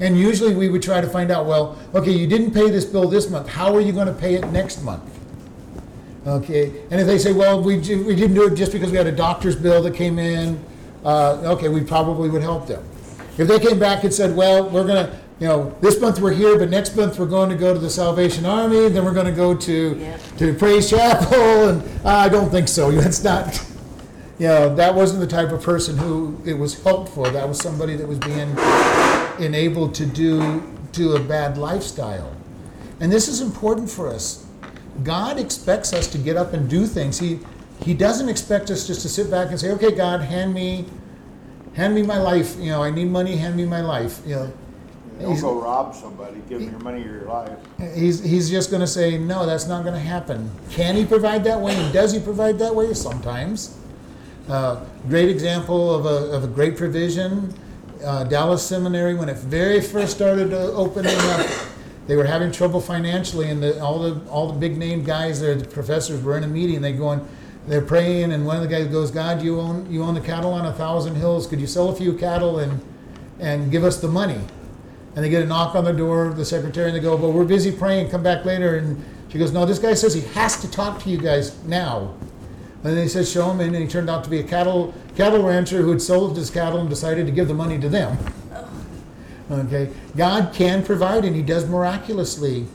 [0.01, 3.07] And usually we would try to find out, well, okay, you didn't pay this bill
[3.07, 3.47] this month.
[3.47, 5.09] How are you going to pay it next month?
[6.25, 8.97] Okay, and if they say, well, we, ju- we didn't do it just because we
[8.97, 10.59] had a doctor's bill that came in,
[11.03, 12.83] uh, okay, we probably would help them.
[13.37, 16.57] If they came back and said, well, we're gonna, you know, this month we're here,
[16.57, 19.53] but next month we're going to go to the Salvation Army, then we're gonna go
[19.55, 23.63] to, to Praise Chapel, and I don't think so, that's not,
[24.39, 27.59] you know, that wasn't the type of person who it was helped for, that was
[27.59, 28.49] somebody that was being
[29.45, 32.35] enabled to do, to a bad lifestyle.
[32.99, 34.44] And this is important for us.
[35.03, 37.19] God expects us to get up and do things.
[37.19, 37.39] He
[37.83, 40.85] He doesn't expect us just to sit back and say, "Okay, God, hand me,
[41.73, 42.55] hand me my life.
[42.59, 43.35] You know, I need money.
[43.35, 44.53] Hand me my life." You know,
[45.19, 47.57] Don't He's- go rob somebody, give them your money or your life.
[47.95, 50.51] He's, he's just going to say, no, that's not going to happen.
[50.71, 51.73] Can he provide that way?
[51.73, 52.93] And does he provide that way?
[52.93, 53.77] Sometimes.
[54.49, 57.53] Uh, great example of a, of a great provision
[58.03, 61.47] uh, Dallas Seminary, when it very first started opening up,
[62.07, 65.55] they were having trouble financially, and the, all the all the big name guys there,
[65.55, 66.81] the professors were in a meeting.
[66.81, 67.27] They going,
[67.67, 70.53] they're praying, and one of the guys goes, "God, you own you own the cattle
[70.53, 71.47] on a thousand hills.
[71.47, 72.79] Could you sell a few cattle and
[73.39, 74.39] and give us the money?"
[75.15, 77.31] And they get a knock on the door of the secretary, and they go, "Well,
[77.31, 78.09] we're busy praying.
[78.09, 81.09] Come back later." And she goes, "No, this guy says he has to talk to
[81.09, 82.13] you guys now."
[82.83, 85.41] And they said, "Show him," in," and he turned out to be a cattle cattle
[85.41, 88.17] rancher who had sold his cattle and decided to give the money to them.
[89.49, 92.65] Okay, God can provide, and He does miraculously,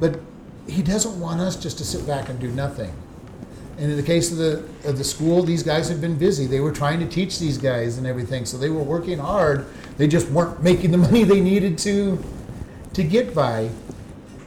[0.00, 0.20] but
[0.66, 2.92] He doesn't want us just to sit back and do nothing.
[3.78, 6.46] And in the case of the of the school, these guys have been busy.
[6.46, 9.66] They were trying to teach these guys and everything, so they were working hard.
[9.98, 12.22] They just weren't making the money they needed to
[12.94, 13.68] to get by.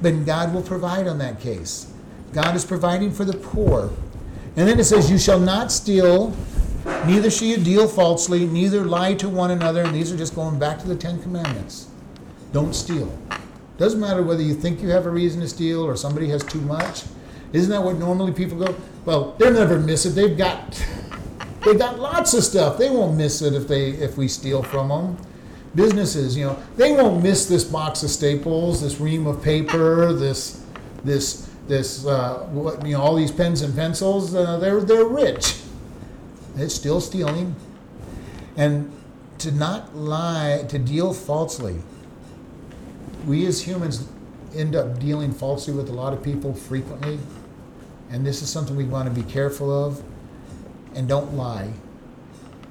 [0.02, 1.92] Then God will provide on that case.
[2.34, 3.92] God is providing for the poor.
[4.56, 6.36] And then it says, You shall not steal,
[7.06, 9.84] neither shall you deal falsely, neither lie to one another.
[9.84, 11.88] And these are just going back to the Ten Commandments.
[12.52, 13.18] Don't steal.
[13.78, 16.62] Doesn't matter whether you think you have a reason to steal or somebody has too
[16.62, 17.04] much.
[17.54, 18.76] Isn't that what normally people go?
[19.06, 20.10] Well, they'll never miss it.
[20.10, 20.86] They've got
[21.66, 22.78] they got lots of stuff.
[22.78, 25.18] They won't miss it if they if we steal from them.
[25.76, 30.64] Businesses, you know, they won't miss this box of staples, this ream of paper, this
[31.04, 34.34] this this uh, what you know, all these pens and pencils.
[34.36, 35.62] Uh, they're they're rich.
[36.62, 37.56] It's still stealing,
[38.58, 38.92] and
[39.40, 41.82] to not lie, to deal falsely.
[43.26, 44.08] We as humans
[44.56, 47.20] end up dealing falsely with a lot of people frequently,
[48.10, 50.04] and this is something we want to be careful of.
[50.96, 51.72] And don't lie.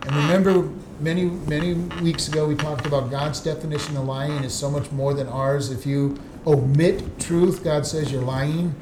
[0.03, 0.69] And remember,
[1.01, 5.15] many many weeks ago we talked about God's definition of lying is so much more
[5.15, 5.71] than ours.
[5.71, 8.75] If you omit truth, God says you're lying,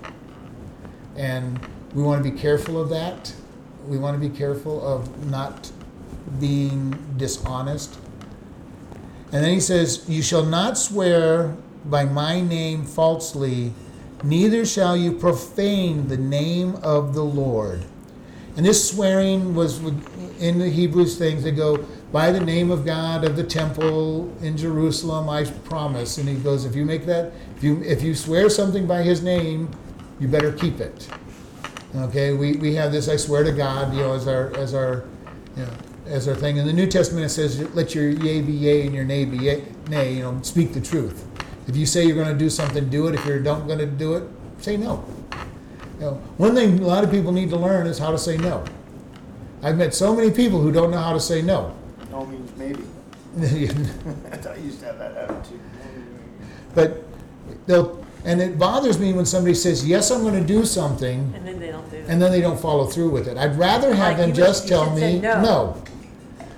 [1.17, 1.61] and
[1.95, 3.35] we want to be careful of that.
[3.87, 5.71] We want to be careful of not
[6.41, 7.99] being dishonest.
[9.33, 13.73] And then he says, You shall not swear by my name falsely,
[14.23, 17.85] neither shall you profane the name of the Lord.
[18.57, 19.81] And this swearing was
[20.41, 21.45] in the Hebrews things.
[21.45, 21.79] They go,
[22.11, 26.19] By the name of God of the temple in Jerusalem, I promise.
[26.19, 29.23] And he goes, If you make that, if you, if you swear something by his
[29.23, 29.71] name,
[30.19, 31.09] you better keep it.
[31.97, 35.05] Okay, we, we have this, I swear to God, you know, as our, as our,
[35.57, 35.73] you know,
[36.07, 36.59] as our thing.
[36.59, 39.39] In the New Testament, it says, let your yea be yea and your nay be
[39.39, 41.27] yea, nay, you know, speak the truth.
[41.67, 43.15] If you say you're going to do something, do it.
[43.15, 44.25] If you don't going to do it,
[44.59, 45.05] say no.
[45.95, 48.37] You know, one thing a lot of people need to learn is how to say
[48.37, 48.63] no.
[49.63, 51.75] I've met so many people who don't know how to say no.
[52.11, 52.85] No means maybe.
[53.39, 55.61] I used to have that attitude.
[56.75, 57.03] but
[57.67, 61.47] they'll, and it bothers me when somebody says, yes, I'm going to do something, And
[61.47, 62.05] then they don't do it.
[62.09, 63.39] and then they don't follow through with it.
[63.39, 65.41] I'd rather have Like them you just you tell should say me no.
[65.43, 65.83] no.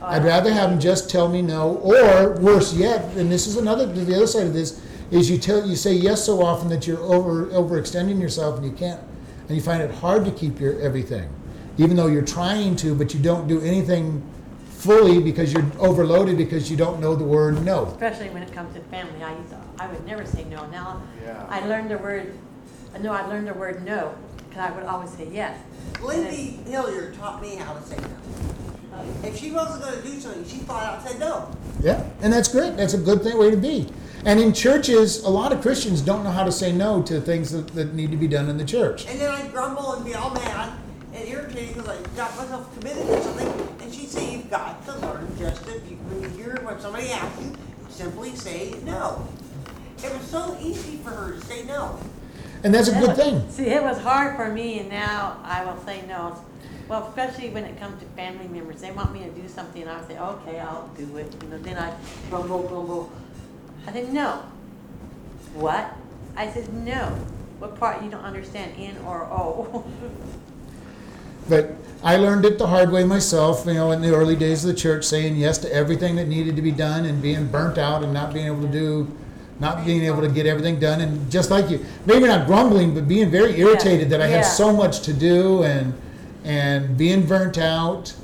[0.00, 3.56] Oh, I'd rather have them just tell me no, or worse yet, and this is
[3.56, 6.86] another the other side of this is you tell you say yes so often that
[6.86, 9.00] you're over overextending yourself and you can't
[9.48, 11.28] and you find it hard to keep your everything,
[11.78, 14.22] even though you're trying to, but you don't do anything
[14.70, 17.86] fully because you're overloaded because you don't know the word no.
[17.86, 20.66] Especially when it comes to family, I used to, I would never say no.
[20.66, 21.44] Now, Yeah.
[21.48, 22.32] I learned the word,
[23.00, 24.14] no, I learned the word no,
[24.48, 25.58] because I would always say yes.
[26.02, 28.08] Lindy Hilliard taught me how to say no.
[29.22, 31.48] If she wasn't gonna do something, she flat out said no.
[31.80, 32.76] Yeah, and that's great.
[32.76, 33.86] That's a good thing, way to be.
[34.24, 37.52] And in churches, a lot of Christians don't know how to say no to things
[37.52, 39.06] that, that need to be done in the church.
[39.06, 40.72] And then I'd grumble and be all mad
[41.14, 43.68] and irritated because I got myself committed to something.
[43.80, 47.10] And she'd say, you've got to learn just to, you- when you hear when somebody
[47.10, 47.52] asks you,
[47.88, 49.24] simply say no.
[50.02, 51.98] It was so easy for her to say no.
[52.62, 53.48] And that's a good thing.
[53.50, 56.36] See, it was hard for me, and now I will say no.
[56.88, 59.90] Well, especially when it comes to family members, they want me to do something, and
[59.90, 61.34] I say, okay, I'll do it.
[61.42, 61.94] You know, then I
[62.30, 63.12] grumble, grumble.
[63.86, 64.42] I said, no.
[65.54, 65.94] What?
[66.36, 67.06] I said, no.
[67.58, 69.84] What part you don't understand, in or o?
[71.48, 74.74] But I learned it the hard way myself, you know, in the early days of
[74.74, 78.02] the church, saying yes to everything that needed to be done and being burnt out
[78.02, 79.16] and not being able to do,
[79.60, 81.00] not being able to get everything done.
[81.00, 84.42] And just like you, maybe not grumbling, but being very irritated that I Yeah.
[84.42, 85.92] so much to do and,
[86.44, 88.14] and being burnt out.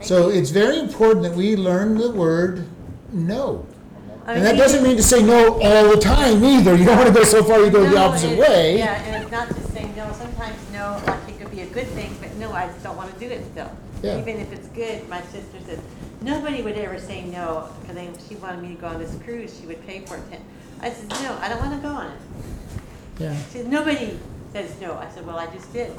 [0.00, 2.66] So it's very important that we learn the word
[3.12, 3.66] no.
[4.26, 6.74] I And mean, that doesn't mean to say no all the time either.
[6.76, 8.78] You don't want to go so far you go the No, opposite it- way.
[8.78, 10.12] Yeah, and it's not just saying no.
[10.12, 13.12] Sometimes no, like it could be a good thing, but no, I just don't want
[13.12, 13.70] to do it still.
[14.02, 14.18] Yeah.
[14.18, 15.78] Even if it's good, my sister says,
[16.20, 17.96] nobody would ever say no, because
[18.28, 20.40] she wanted me to go on this cruise, she would pay for it.
[20.80, 22.18] I said, no, I don't want to go on it.
[23.18, 23.36] Yeah.
[23.46, 24.18] She said, nobody
[24.52, 24.96] says no.
[24.96, 25.92] I said, well, I just did.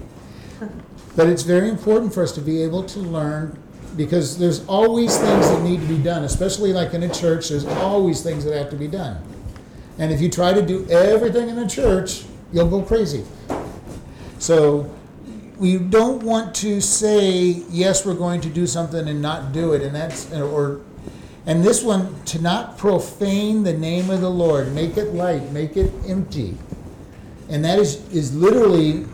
[1.15, 3.57] But it's very important for us to be able to learn
[3.97, 7.65] because there's always things that need to be done, especially like in a church, there's
[7.65, 9.21] always things that have to be done.
[9.97, 13.25] And if you try to do everything in a church, you'll go crazy.
[14.37, 14.89] So
[15.57, 19.81] we don't want to say, yes, we're going to do something and not do it.
[19.81, 20.81] And that's, or,
[21.49, 25.75] and this one, to not profane the name of the Lord, make it light, make
[25.77, 26.55] it empty.
[27.49, 29.07] And that is, is literally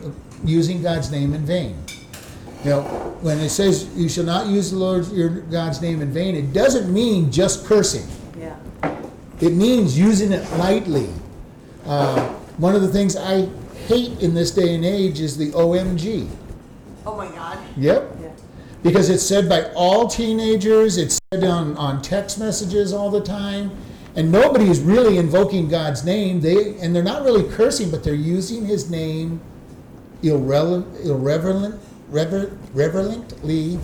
[0.44, 1.82] using God's name in vain.
[2.62, 2.82] You know,
[3.22, 6.52] when it says you shall not use the Lord your God's name in vain, it
[6.52, 8.06] doesn't mean just cursing.
[8.38, 8.54] Yeah.
[9.40, 11.08] It means using it lightly.
[11.86, 12.20] Uh,
[12.58, 13.48] one of the things I
[13.86, 16.28] hate in this day and age is the OMG.
[17.06, 17.58] Oh my God.
[17.78, 18.15] Yep.
[18.86, 23.72] Because it's said by all teenagers, it's said on, on text messages all the time,
[24.14, 26.40] and nobody is really invoking God's name.
[26.40, 29.40] They and they're not really cursing, but they're using His name
[30.22, 33.80] irrele- irreverent, rever- reverently,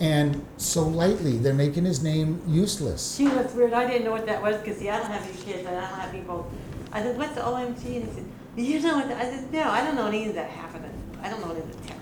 [0.00, 1.36] and so lightly.
[1.36, 3.18] They're making His name useless.
[3.18, 3.74] Gee, that's weird.
[3.74, 5.82] I didn't know what that was because see, I don't have any kids I don't
[5.82, 6.50] have people.
[6.90, 8.24] I said, "What's the OMG?" And he said,
[8.56, 10.92] "Do you know what?" The, I said, "No, I don't know any of that happening.
[11.22, 11.95] I don't know any of stuff."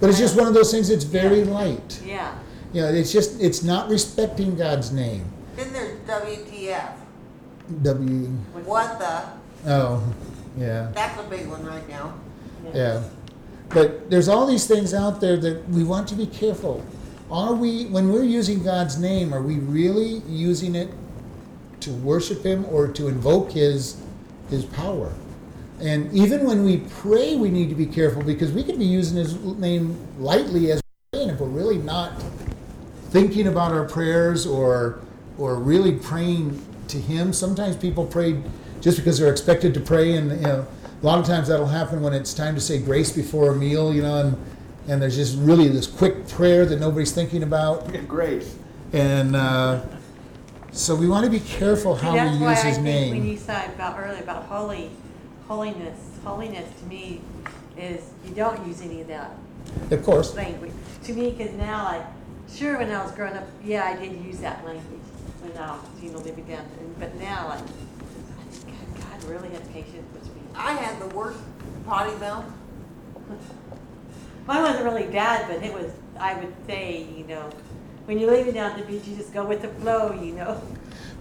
[0.00, 2.02] But it's just one of those things that's very light.
[2.04, 2.36] Yeah.
[2.72, 5.24] You know, it's just it's not respecting God's name.
[5.56, 6.92] Then there's WTF.
[7.82, 8.26] W.
[8.64, 9.70] What the?
[9.70, 10.14] Oh,
[10.56, 10.90] yeah.
[10.94, 12.14] That's a big one right now.
[12.74, 13.02] Yeah.
[13.70, 16.84] But there's all these things out there that we want to be careful.
[17.30, 20.90] Are we, when we're using God's name, are we really using it
[21.80, 24.00] to worship Him or to invoke His,
[24.48, 25.12] His power?
[25.80, 29.16] And even when we pray, we need to be careful because we could be using
[29.18, 30.80] His name lightly as
[31.12, 32.12] we're praying if we're really not
[33.10, 35.00] thinking about our prayers or,
[35.38, 37.32] or really praying to Him.
[37.32, 38.42] Sometimes people pray
[38.80, 40.66] just because they're expected to pray, and you know,
[41.02, 43.92] a lot of times that'll happen when it's time to say grace before a meal,
[43.94, 44.36] you know, and,
[44.88, 47.92] and there's just really this quick prayer that nobody's thinking about.
[48.08, 48.56] Grace.
[48.92, 49.82] And uh,
[50.72, 52.86] so we want to be careful See, how that's we why use I His think
[52.86, 53.26] when name.
[53.26, 54.90] you said about earlier about holy,
[55.48, 57.20] holiness, holiness to me
[57.78, 59.30] is you don't use any of that
[59.90, 60.34] Of course.
[60.34, 60.72] language.
[61.04, 62.06] To me, because now, like,
[62.52, 65.00] sure, when I was growing up, yeah, I did use that language
[65.42, 66.60] when I was, you know, living down.
[66.80, 68.74] and- But now, like, I just, God,
[69.20, 70.40] God really had patience with me.
[70.56, 71.38] I had the worst
[71.86, 72.44] potty mouth.
[74.46, 77.50] Mine wasn't really bad, but it was, I would say, you know,
[78.06, 80.60] when you're leaving down the beach, you just go with the flow, you know.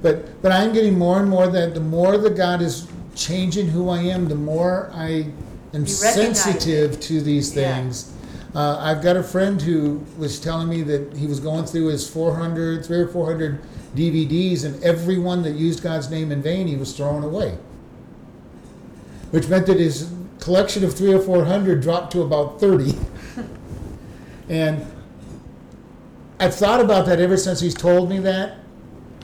[0.03, 3.89] But but I'm getting more and more that the more that God is changing who
[3.89, 5.27] I am, the more I
[5.73, 7.75] am sensitive to these Yeah.
[7.75, 8.11] things.
[8.53, 12.07] Uh, I've got a friend who was telling me that he was going through his
[12.07, 13.59] 400, three or 400
[13.95, 17.57] DVDs, and every one that used God's name in vain, he was throwing away.
[19.31, 22.95] Which meant that his collection of three or 400 dropped to about 30.
[24.49, 24.85] and
[26.39, 28.57] I've thought about that ever since he's told me that.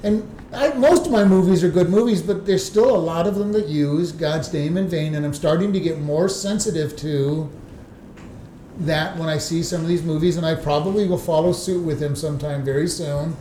[0.03, 3.35] And I, most of my movies are good movies, but there's still a lot of
[3.35, 7.49] them that use God's name in vain, and I'm starting to get more sensitive to
[8.79, 12.01] that when I see some of these movies, and I probably will follow suit with
[12.01, 13.35] him sometime very soon.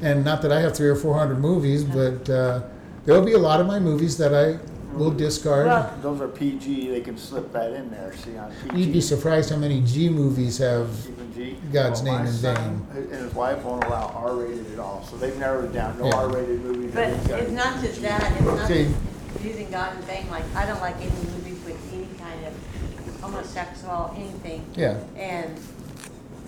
[0.00, 2.62] And not that I have three or four hundred movies, but uh,
[3.04, 4.58] there will be a lot of my movies that I
[4.94, 5.66] will discard.
[5.66, 8.76] Well, Those are PG, they can slip that in there, see, on PG.
[8.78, 10.88] You'd be surprised how many G movies have.
[11.08, 11.56] Even G.
[11.72, 15.16] God's Well, name my in son And his wife won't allow R-rated at all, so
[15.16, 16.16] they've narrowed it down, no Yeah.
[16.16, 16.90] R-rated movies.
[16.94, 18.06] But Everything's gotta it's not just PG.
[18.06, 18.84] that, it's not See.
[18.84, 23.20] just using God in vain, like, I don't like any movies with any kind of
[23.20, 24.64] homosexual, anything.
[24.74, 24.98] Yeah.
[25.16, 25.56] And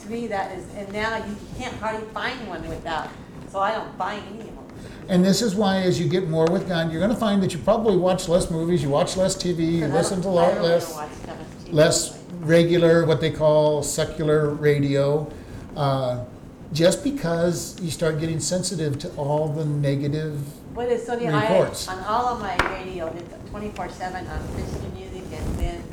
[0.02, 3.08] to me, that is, and now you can't hardly find one without,
[3.50, 4.63] so I don't buy any of them.
[5.08, 7.52] And this is why, as you get more with God, you're going to find that
[7.52, 10.92] you probably watch less movies, you watch less TV, you listen to a lot less.
[10.94, 15.30] watch stuff on TV less regular, what they call secular radio,
[15.76, 16.24] uh,
[16.72, 20.40] just because you start getting sensitive to all the negative.
[20.74, 21.88] What is so the I reports.
[21.88, 25.84] on all of my radio, it's twenty four seven on Christian music, and then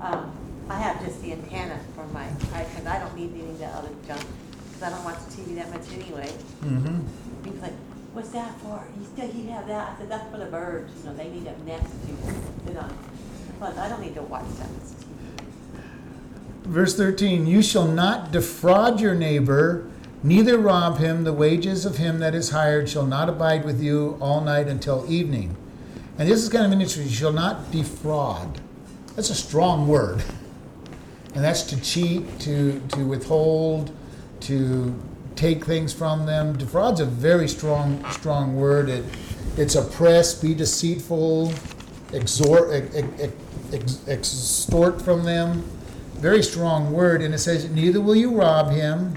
[0.00, 0.32] um,
[0.68, 3.90] I have just the antenna for my because I don't need any of that other
[4.06, 4.24] junk
[4.66, 6.30] because I don't watch TV that much anyway.
[6.62, 7.00] Mm-hmm.
[8.18, 9.94] "What's that for?" He still you have that?
[9.94, 10.90] I said, "That's for the birds.
[10.98, 12.92] You know, they need a nest to sit on."
[13.60, 14.68] Plus, I don't need to watch that.
[16.64, 19.86] Verse 13 You shall not defraud your neighbor,
[20.24, 21.22] neither rob him.
[21.22, 25.06] The wages of him that is hired shall not abide with you all night until
[25.08, 25.56] evening.
[26.18, 27.04] And this is kind of an interesting.
[27.04, 28.60] You shall not defraud.
[29.14, 30.24] That's a strong word.
[31.36, 33.92] And that's to cheat, to, to withhold,
[34.40, 34.92] to
[35.38, 36.58] take things from them.
[36.58, 38.88] Defraud's a very strong, strong word.
[38.88, 39.04] It,
[39.56, 41.52] it's oppress, be deceitful,
[42.12, 43.32] exhort, ex, ex,
[43.72, 45.62] ex, extort from them.
[46.14, 47.22] Very strong word.
[47.22, 49.14] And it says, Neither will you rob him.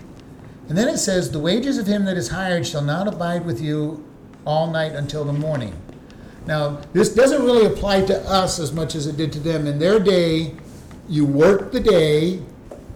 [0.69, 3.59] And then it says, The wages of him that is hired shall not abide with
[3.59, 4.05] you
[4.45, 5.75] all night until the morning.
[6.45, 9.67] Now, this doesn't really apply to us as much as it did to them.
[9.67, 10.55] In their day,
[11.09, 12.41] you worked the day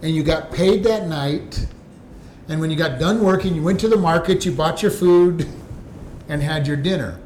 [0.01, 1.67] and you got paid that night.
[2.47, 5.47] And when you got done working, you went to the market, you bought your food,
[6.29, 7.19] and had your dinner.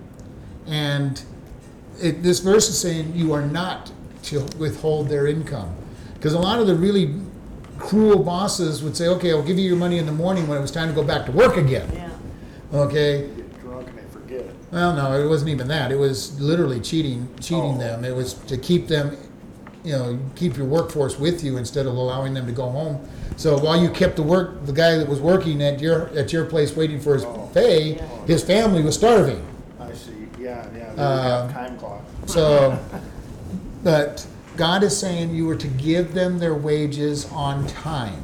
[0.66, 1.22] And
[2.02, 3.92] it, this verse is saying you are not
[4.24, 5.76] to withhold their income.
[6.14, 7.16] Because a lot of the really
[7.78, 10.62] cruel bosses would say, okay, I'll give you your money in the morning when it
[10.62, 11.90] was time to go back to work again.
[11.94, 12.10] Yeah.
[12.74, 13.28] Okay?
[13.36, 14.46] Get drunk and they forget.
[14.72, 15.92] Well, no, it wasn't even that.
[15.92, 17.78] It was literally cheating, cheating Oh.
[17.78, 18.06] them.
[18.06, 19.18] It was to keep them,
[19.84, 23.00] you know, keep your workforce with you instead of allowing them to go home.
[23.38, 26.46] So while you kept the work, the guy that was working at your at your
[26.46, 27.50] place waiting for his Oh.
[27.54, 27.94] pay,
[28.28, 29.42] his family was starving.
[29.80, 32.02] I see, yeah, yeah, they Uh, have time clock.
[32.26, 32.78] So,
[33.84, 34.26] but
[34.58, 38.22] God is saying you were to give them their wages on time,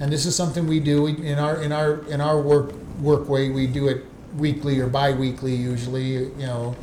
[0.00, 2.72] and this is something we do We- in our in our in our work
[3.02, 3.50] work way.
[3.50, 4.04] We do it
[4.38, 6.74] weekly or biweekly usually, you know,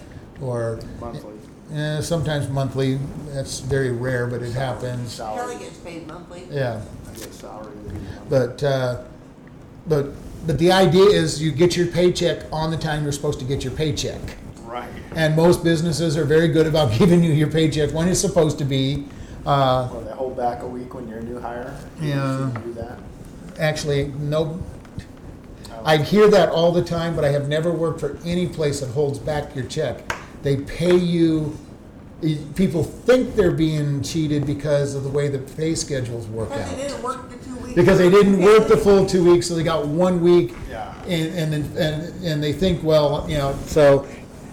[0.41, 1.31] or Monthly.
[1.73, 2.99] Eh, sometimes monthly.
[3.33, 5.17] That's very rare, but it happens.
[5.17, 6.43] Kelly Salary, gets paid monthly.
[6.51, 7.75] Yeah, I get salary.
[7.75, 7.99] would be
[8.29, 9.03] but uh,
[9.87, 10.07] but
[10.47, 13.63] but the idea is you get your paycheck on the time you're supposed to get
[13.63, 14.21] your paycheck.
[14.63, 14.89] Right.
[15.15, 18.65] And most businesses are very good about giving you your paycheck when it's supposed to
[18.65, 19.05] be.
[19.45, 21.75] Uh, Or they hold back a week when you're a new hire.
[22.01, 22.37] You Yeah.
[22.51, 22.99] shouldn't Do that.
[23.59, 24.59] actually, no,
[25.83, 28.79] I I hear that all the time, but I have never worked for any place
[28.79, 30.01] that holds back your check.
[30.45, 31.57] They pay you.
[32.55, 36.83] People think they're being cheated because of the way the pay schedules work Because they
[36.83, 36.87] out.
[36.87, 37.73] didn't work the two weeks.
[37.73, 40.53] Because they didn't work the full two weeks, so they got one week.
[40.69, 40.93] Yeah.
[41.05, 44.07] And, and, then- and, and they think, well, you know, so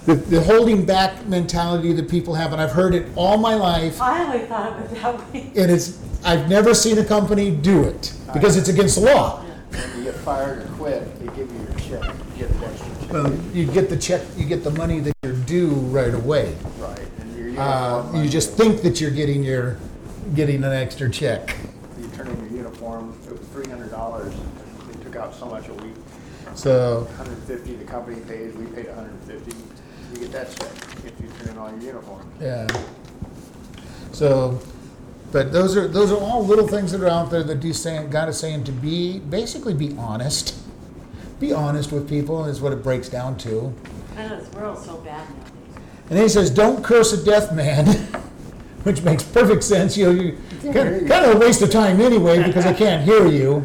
[0.07, 4.01] the, the holding back mentality that people have, and I've heard it all my life.
[4.01, 5.53] I always thought it was that way.
[5.57, 9.41] And it's, I've never seen a company do it because it's against the law.
[9.43, 12.89] When you get fired or quit, they give you your check, you get an extra
[13.01, 13.13] check.
[13.13, 16.55] Well, you get the check, you get the money that you're due right away.
[16.79, 18.07] Right, and your Uh, uniform.
[18.07, 19.77] you money, just think that you're getting your,
[20.35, 21.55] getting an extra check.
[22.01, 24.33] You turn in your uniform, it was three hundred dollars,
[24.91, 25.95] they took out so much a week.
[26.55, 29.55] So, Hundred and fifty, the company pays, we paid hundred and fifty,
[30.13, 30.73] you get that check
[31.05, 32.25] if you turn in all your uniforms.
[32.41, 32.67] yeah.
[34.13, 34.59] So,
[35.33, 38.09] but those are, those are all little things that are out there that do saying,
[38.11, 40.55] God is saying to be, basically be honest.
[41.41, 43.75] Be honest with people is what it breaks down to.
[44.17, 45.53] I know this world's so bad nowadays.
[46.09, 47.87] And then he says, "Don't curse a deaf man,"
[48.83, 49.97] which makes perfect sense.
[49.97, 50.39] You know, you
[50.73, 53.65] kind of, kind of a waste of time anyway because I can't hear you.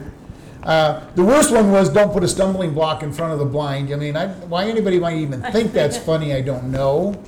[0.64, 3.92] Uh, the worst one was, "Don't put a stumbling block in front of the blind."
[3.92, 7.22] I mean, I, why anybody might even think that's funny, I don't know.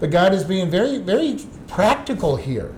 [0.00, 1.38] But God is being very, very
[1.68, 2.74] practical here.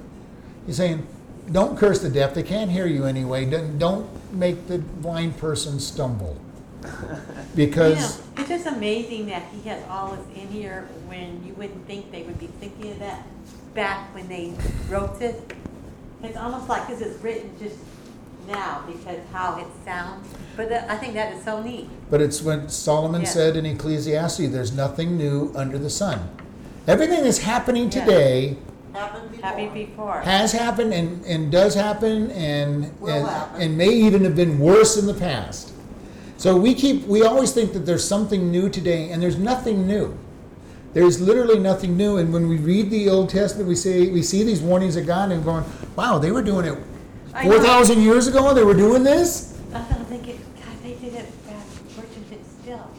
[0.66, 1.06] He's saying,
[1.50, 3.44] "Don't curse the deaf; they can't hear you anyway.
[3.44, 6.38] Don't, don't make the blind person stumble."
[7.54, 11.54] Because You know, it's just amazing that he has all this in here when you
[11.54, 13.22] wouldn't think they would be thinking of that
[13.74, 14.52] back when they
[14.88, 15.40] wrote this.
[16.22, 17.76] It's almost like this is written just
[18.48, 20.26] now because how it sounds.
[20.56, 21.88] But that- I think that is so neat.
[22.10, 23.28] But it's what Solomon Yeah.
[23.28, 26.28] said in Ecclesiastes there's nothing new under the sun.
[26.88, 28.00] Everything that's happening Yeah.
[28.04, 28.56] today
[28.92, 29.46] Happened before.
[29.48, 30.20] Happy before.
[30.20, 33.62] has happened and, and does happen and, Will and, happen.
[33.62, 35.70] and may even have been worse in the past.
[36.36, 40.16] So we keep we always think that there's something new today and there's nothing new.
[40.92, 42.18] There's literally nothing new.
[42.18, 45.32] And when we read the Old Testament, we say we see these warnings of God
[45.32, 45.64] and going,
[45.96, 46.78] wow, they were doing it
[47.42, 48.54] four thousand years ago.
[48.54, 49.58] They were doing this.
[49.72, 51.64] I don't think it, God, they did it back,
[51.96, 52.90] Washington still.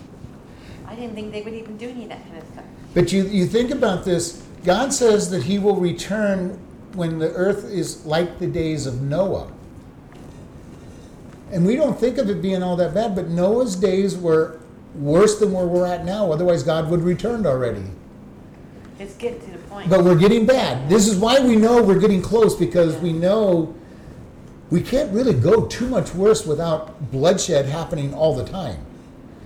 [0.88, 2.66] I didn't think they would even do any of that kind of stuff.
[2.94, 6.60] But you, you think about this, God says that he will return
[6.94, 9.52] when the earth is like the days of Noah.
[11.52, 14.60] And we don't think of it being all that bad, but Noah's days were
[14.96, 16.32] worse than where we're at now.
[16.32, 17.84] Otherwise, God would have returned already.
[19.00, 19.90] It's getting to the point.
[19.90, 20.90] But we're getting bad.
[20.90, 23.76] This is why we know we're getting close because we know
[24.70, 28.80] we can't really go too much worse without bloodshed happening all the time.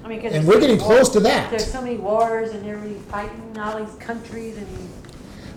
[0.03, 1.49] I mean, and there's we're so getting many close wars- to that.
[1.49, 4.67] There's so many wars and everybody fighting all these countries and.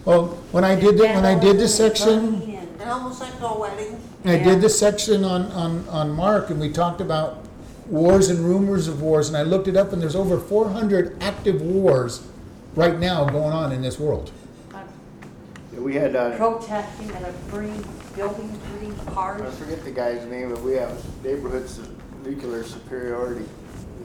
[0.04, 2.51] Well, when I did the, when I did this section,
[2.82, 4.00] burning and- An homosexual wedding.
[4.24, 7.44] I did this section on, on, on Mark, and we talked about
[7.88, 11.60] wars and rumors of wars, and I looked it up, and there's over 400 active
[11.60, 12.26] wars
[12.74, 14.30] right now going on in this world.
[14.72, 19.42] Yeah, We had, uh, protesting that are burning buildings, burning cars.
[19.42, 23.44] I forget the guy's name, but we have neighborhoods of nuclear superiority.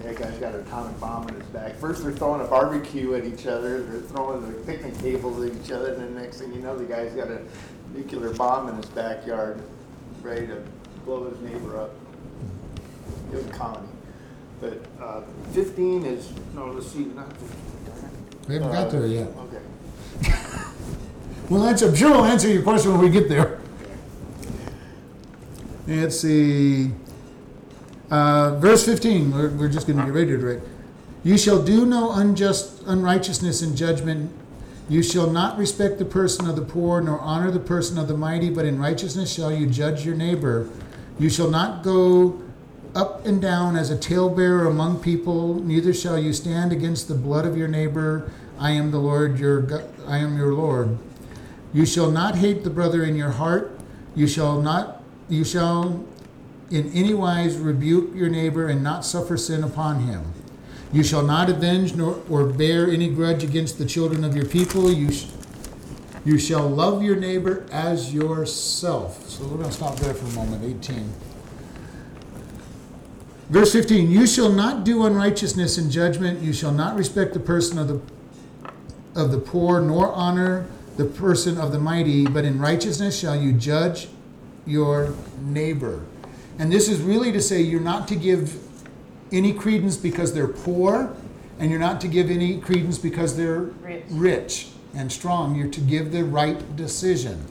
[0.03, 1.75] That guy's got an atomic bomb in his back.
[1.78, 5.71] First they're throwing a barbecue at each other, they're throwing the picnic tables at each
[5.71, 7.41] other, and then next thing you know, the guy's got a
[7.93, 9.61] nuclear bomb in his backyard,
[10.21, 10.63] ready to
[11.05, 11.91] blow his neighbor up.
[13.31, 13.88] It was comedy,
[14.61, 15.21] But, uh,
[15.51, 17.61] fifteen is, no, let's see, not fifteen.
[18.47, 19.27] We haven't got there yet.
[19.27, 20.33] Okay.
[21.49, 23.61] Well, that's, I'm sure we'll answer your question when we get there.
[25.88, 26.91] Let's see.
[28.11, 30.61] Uh, verse 15, we're, we're just going to get ready to read.
[31.23, 34.29] You shall do no unjust unrighteousness in judgment.
[34.89, 38.15] You shall not respect the person of the poor, nor honor the person of the
[38.15, 40.69] mighty, but in righteousness shall you judge your neighbor.
[41.19, 42.41] You shall not go
[42.95, 47.45] up and down as a talebearer among people, neither shall you stand against the blood
[47.45, 48.31] of your neighbor.
[48.59, 50.97] I am the Lord your go- I am your Lord.
[51.73, 53.77] You shall not hate the brother in your heart.
[54.15, 56.05] You shall not you shall
[56.71, 60.23] in any wise rebuke your neighbor and not suffer sin upon him.
[60.93, 64.91] You shall not avenge nor or bear any grudge against the children of your people.
[64.91, 65.27] You sh-
[66.25, 69.29] you shall love your neighbor as yourself.
[69.29, 70.63] So we're going to stop there for a moment.
[70.63, 71.09] 18.
[73.49, 76.41] Verse 15 You shall not do unrighteousness in judgment.
[76.41, 78.01] You shall not respect the person of the
[79.15, 80.67] of the poor, nor honor
[80.97, 84.09] the person of the mighty, but in righteousness shall you judge
[84.65, 86.05] your neighbor.
[86.59, 88.66] And this is really to say you're not to give
[89.32, 91.15] any credence because they're poor,
[91.59, 94.03] and you're not to give any credence because they're Rich.
[94.09, 95.55] rich and strong.
[95.55, 97.45] You're to give the right decision.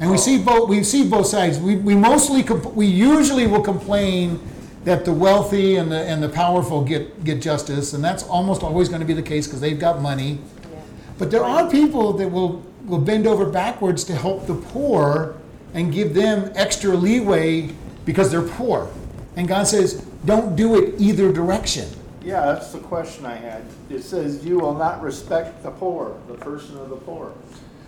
[0.00, 0.20] And we oh.
[0.20, 0.68] see both.
[0.68, 1.58] We see both sides.
[1.58, 4.40] We, we mostly comp- we usually will complain
[4.84, 8.88] that the wealthy and the and the powerful get get justice, and that's almost always
[8.88, 10.38] going to be the case because they've got money.
[10.70, 10.80] Yeah.
[11.18, 15.36] But there are people that will, will bend over backwards to help the poor
[15.72, 17.70] and give them extra leeway
[18.04, 18.90] because they're poor.
[19.34, 21.88] And God says, don't do it either direction.
[22.22, 23.64] Yeah, that's the question I had.
[23.88, 27.32] It says, you will not respect the poor, the person of the poor.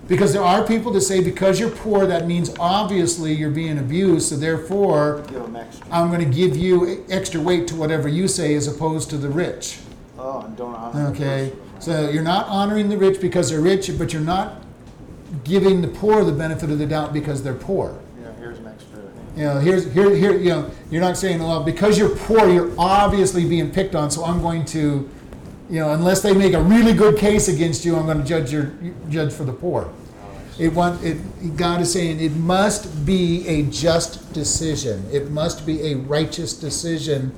[0.06, 4.28] Because there are people that say, because you're poor, that means obviously you're being abused,
[4.28, 5.86] so therefore Give them extra.
[5.90, 9.28] I'm going to give you extra weight to whatever you say as opposed to the
[9.28, 9.80] rich.
[10.16, 11.50] Oh, and don't honor the Okay?
[11.74, 11.80] person.
[11.80, 14.62] So you're not honoring the rich because they're rich, but you're not
[15.44, 17.98] giving the poor the benefit of the doubt because they're poor.
[18.20, 19.00] Yeah, here's an extra.
[19.38, 22.72] You know, here's here here you know, you're not saying, well, because you're poor, you're
[22.76, 25.08] obviously being picked on, so I'm going to,
[25.70, 28.50] you know, unless they make a really good case against you, I'm going to judge
[28.50, 28.72] your
[29.08, 29.92] judge for the poor.
[30.58, 35.06] It want it God is saying it must be a just decision.
[35.12, 37.32] It must be a righteous decision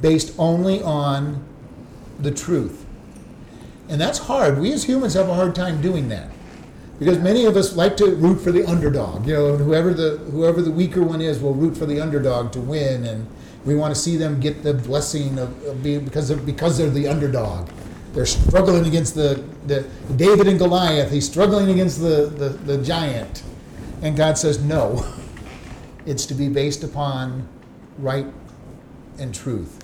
[0.00, 1.40] based only on
[2.18, 2.84] the truth.
[3.88, 4.58] And that's hard.
[4.58, 6.30] We as humans have a hard time doing that.
[6.98, 9.26] Because many of us like to root for the underdog.
[9.26, 12.60] You know, whoever the whoever the weaker one is will root for the underdog to
[12.60, 13.26] win, and
[13.64, 16.90] we want to see them get the blessing of, of being because of, because they're
[16.90, 17.68] the underdog.
[18.12, 19.84] They're struggling against the, the
[20.14, 21.10] David and Goliath.
[21.10, 23.42] He's struggling against the, the, the giant,
[24.02, 25.04] and God says no.
[26.06, 27.48] It's to be based upon
[27.98, 28.26] right
[29.18, 29.82] and truth,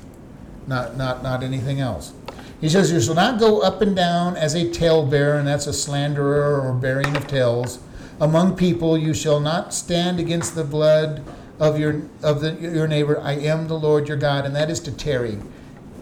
[0.66, 2.12] not not not anything else.
[2.61, 5.72] He says, You shall not go up and down as a talebearer, and that's a
[5.72, 7.80] slanderer or bearing of tales.
[8.20, 11.24] Among people you shall not stand against the blood
[11.58, 13.18] of your of the, your neighbor.
[13.20, 15.38] I am the Lord your God, and that is to tarry,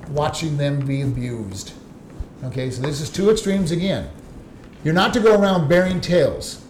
[0.09, 1.73] watching them be abused.
[2.45, 4.09] Okay, so this is two extremes again.
[4.85, 6.65] You're not to go around bearing tales.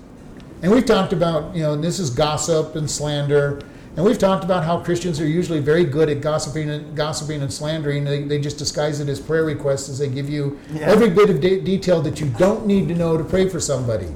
[0.63, 3.61] And we've talked about, you know, this is gossip and slander.
[3.99, 7.53] And we've talked about how Christians are usually very good at gossiping and gossiping and
[7.53, 8.05] slandering.
[8.05, 10.83] They, they just disguise it as prayer requests as they give you Yeah.
[10.83, 14.07] every bit of de- detail that you don't need to know to pray for somebody.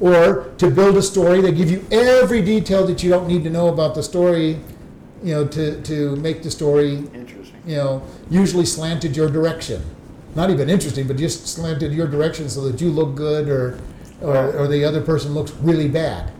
[0.00, 3.50] Or to build a story, they give you every detail that you don't need to
[3.50, 4.60] know about the story,
[5.24, 7.62] you know, to, to make the story Interesting.
[7.66, 9.82] you know, usually slanted your direction.
[10.36, 13.76] Not even interesting, but just slanted your direction so that you look good or,
[14.20, 16.30] or, or the other person looks really bad.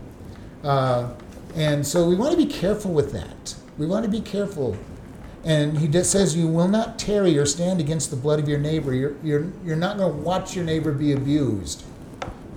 [0.63, 1.09] Uh,
[1.55, 3.55] and so we want to be careful with that.
[3.77, 4.77] We want to be careful.
[5.43, 8.93] And he says, You will not tarry or stand against the blood of your neighbor.
[8.93, 11.83] You're, you're, you're not going to watch your neighbor be abused.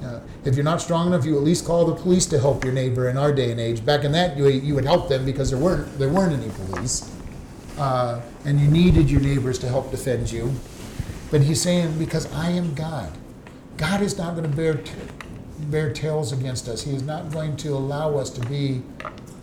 [0.03, 2.73] Uh, if you're not strong enough, you at least call the police to help your
[2.73, 3.85] neighbor in our day and age.
[3.85, 7.11] Back in that, you, you would help them because there weren't, there weren't any police
[7.79, 10.53] uh, and you needed your neighbors to help defend you.
[11.31, 13.13] But he's saying, because I am God,
[13.77, 14.93] God is not going to bear t-
[15.59, 16.83] bear tales against us.
[16.83, 18.83] He is not going to allow us to be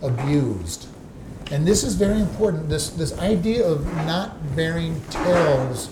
[0.02, 0.88] abused.
[1.50, 2.68] And this is very important.
[2.68, 5.88] This this idea of not bearing tales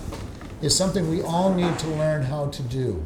[0.61, 3.05] is something we all need to learn how to do.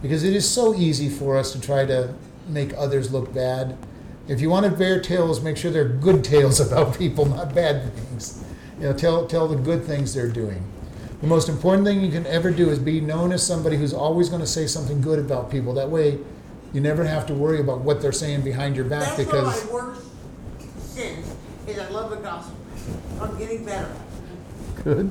[0.00, 2.14] Because it is so easy for us to try to
[2.48, 3.76] make others look bad.
[4.28, 7.92] If you want to bear tales, make sure they're good tales about people, not bad
[7.94, 8.42] things.
[8.78, 10.64] You know, tell tell the good things they're doing.
[11.20, 14.28] The most important thing you can ever do is be known as somebody who's always
[14.28, 15.72] going to say something good about people.
[15.72, 16.18] That way,
[16.76, 19.56] you never have to worry about what they're saying behind your back That's because one
[19.56, 20.02] of my worst
[20.94, 21.34] sins,
[21.66, 22.54] is I love the gospel.
[23.18, 23.90] I'm getting better.
[24.84, 25.10] Good.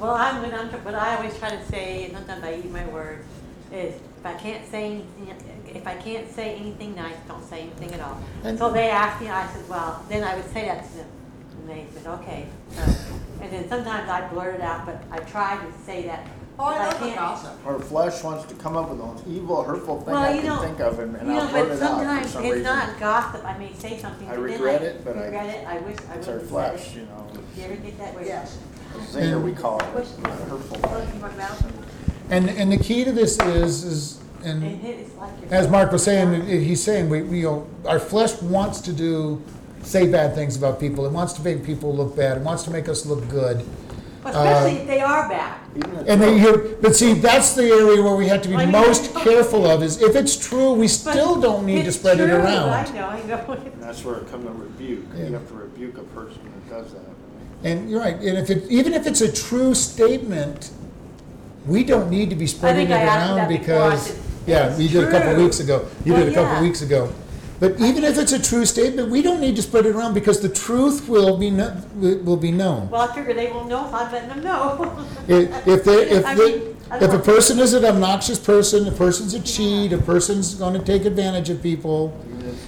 [0.00, 2.86] Well, I'm, when I'm, what I always try to say, and sometimes I eat my
[2.86, 3.26] words,
[3.70, 7.92] is if I can't say anything, if I can't say anything nice, don't say anything
[7.92, 8.18] at all.
[8.42, 11.06] And- So they asked me, I said, well, then I would say that to them,
[11.60, 12.46] and they said, okay.
[12.70, 12.82] So,
[13.42, 16.26] And then sometimes I blurt it out, but I try to say that.
[16.58, 17.64] Oh, I if love can't- gossip.
[17.64, 20.40] Her flesh wants to come up with the most evil, hurtful thing Well, I you
[20.40, 22.30] can know, think of, and, and you I'll know, blurt but it out for sometimes
[22.30, 22.62] some it's reason.
[22.64, 23.44] not gossip.
[23.44, 24.26] I may say something.
[24.26, 25.66] I but then regret it, but I- regret it.
[25.66, 27.08] I wish I It's would our have flesh, said you it.
[27.10, 27.26] know.
[27.56, 28.22] You ever get that way?
[28.26, 28.58] Yes.
[29.10, 29.58] Zinger, we mm.
[29.58, 31.20] call it, Push- not hurtful oh, Push thing.
[31.20, 31.72] my mouth.
[32.30, 35.68] And, and the key to this is, is, And and it is like your- as
[35.68, 39.42] Mark was saying, it- he's saying, we, we, you know, our flesh wants to do,
[39.82, 41.04] say bad things about people.
[41.04, 42.38] It wants to make people look bad.
[42.38, 43.62] It wants to make us look good.
[44.26, 45.60] Especially uh, if they are bad.
[46.06, 46.70] And then truth.
[46.70, 49.18] you, but see, that's the area where we have to be I mean, most I
[49.18, 49.24] know.
[49.24, 52.26] careful of, is if it's true, we But still don't need to it's spread it
[52.28, 52.36] true.
[52.36, 52.70] around.
[52.70, 53.52] I know, I know.
[53.72, 55.04] And that's where it comes to rebuke.
[55.14, 55.26] Yeah.
[55.26, 57.00] You have to rebuke a person that does that.
[57.64, 60.70] And you're right, and if it, even if it's a true statement,
[61.66, 63.74] we don't need to be spreading it think I asked you around that before.
[63.82, 65.86] I because, said, yeah, "It's we did a couple true." weeks ago.
[66.04, 66.62] You Well, did a couple yeah.
[66.62, 67.12] weeks ago.
[67.58, 70.40] But even if it's a true statement, we don't need to spread it around because
[70.40, 72.90] the truth will be, kno- will be known.
[72.90, 75.06] Well, I figure they won't know if I'm letting them know.
[75.28, 78.38] If, if they, if I they, mean, I if don't a person is an obnoxious
[78.38, 82.16] person, a person's a cheat, a person's gonna take advantage of people,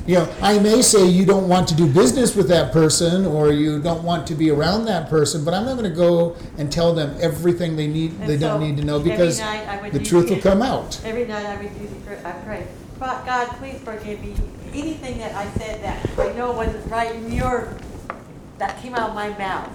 [0.06, 3.52] you know, I may say you don't want to do business with that person or
[3.52, 6.92] you don't want to be around that person, but I'm not gonna go and tell
[6.94, 9.80] them everything they need, And they don't so, need to know every because night I
[9.82, 10.98] would the do- truth will come out.
[11.04, 12.66] Every night I would do the, pr- I pray,
[12.98, 14.34] but God, please forgive me.
[14.72, 17.76] Anything that I said that I know wasn't right in your,
[18.58, 19.70] that came out of my mouth.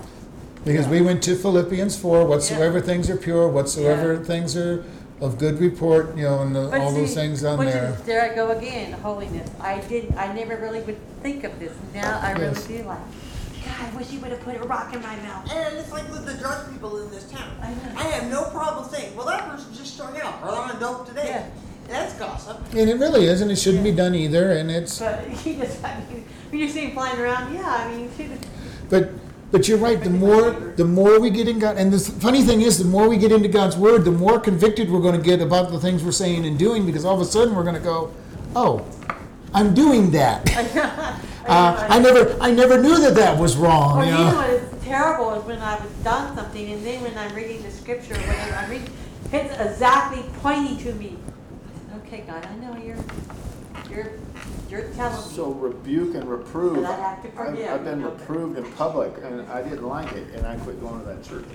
[0.65, 4.24] Because we went to Philippians four, whatsoever things are pure, whatsoever Yeah.
[4.24, 4.86] things are
[5.19, 7.97] of good report, you know, and the- But all those things on which is- there.
[8.05, 9.49] There I go again, holiness.
[9.59, 11.71] I did, I never really would think of this.
[11.93, 12.63] Now I really Yes.
[12.63, 12.86] do like,
[13.65, 15.49] God, I wish you would have put a rock in my mouth.
[15.51, 17.49] And it's like with the drug people in this town.
[17.61, 17.76] I know.
[17.97, 21.07] I have no problem saying, well, that person just struck out, or they're on dope
[21.07, 21.24] today.
[21.26, 21.43] Yeah.
[21.88, 22.57] That's gossip.
[22.73, 25.84] And it really is, and it shouldn't be done either, and it's, But you just,
[25.84, 28.39] I mean, when you see him flying around, yeah, I mean, you should
[28.89, 29.11] But,
[29.51, 32.61] but you're right, the more, the more we get in God, and the funny thing
[32.61, 35.71] is, the more we get into God's word, the more convicted we're gonna get about
[35.71, 38.11] the things we're saying and doing, because all of a sudden, we're gonna go,
[38.55, 38.86] oh,
[39.53, 41.19] I'm doing that.
[41.45, 44.38] Uh, I never, I never knew that that was Or wrong, you you know know?
[44.38, 48.13] what is terrible is when I've done something and then when I'm reading the scripture
[48.13, 48.89] or whatever, I'm reading,
[49.29, 51.17] it's exactly pointing to me.
[52.14, 52.97] I said, Okay, God, I know you're,
[53.89, 54.11] you're,
[54.70, 55.36] you're telling me.
[55.36, 56.78] So rebuke and reprove.
[56.78, 59.88] And I have to I've- forgive, I've been you reproved in public, and I didn't
[59.88, 61.45] like it, and I quit going to that church.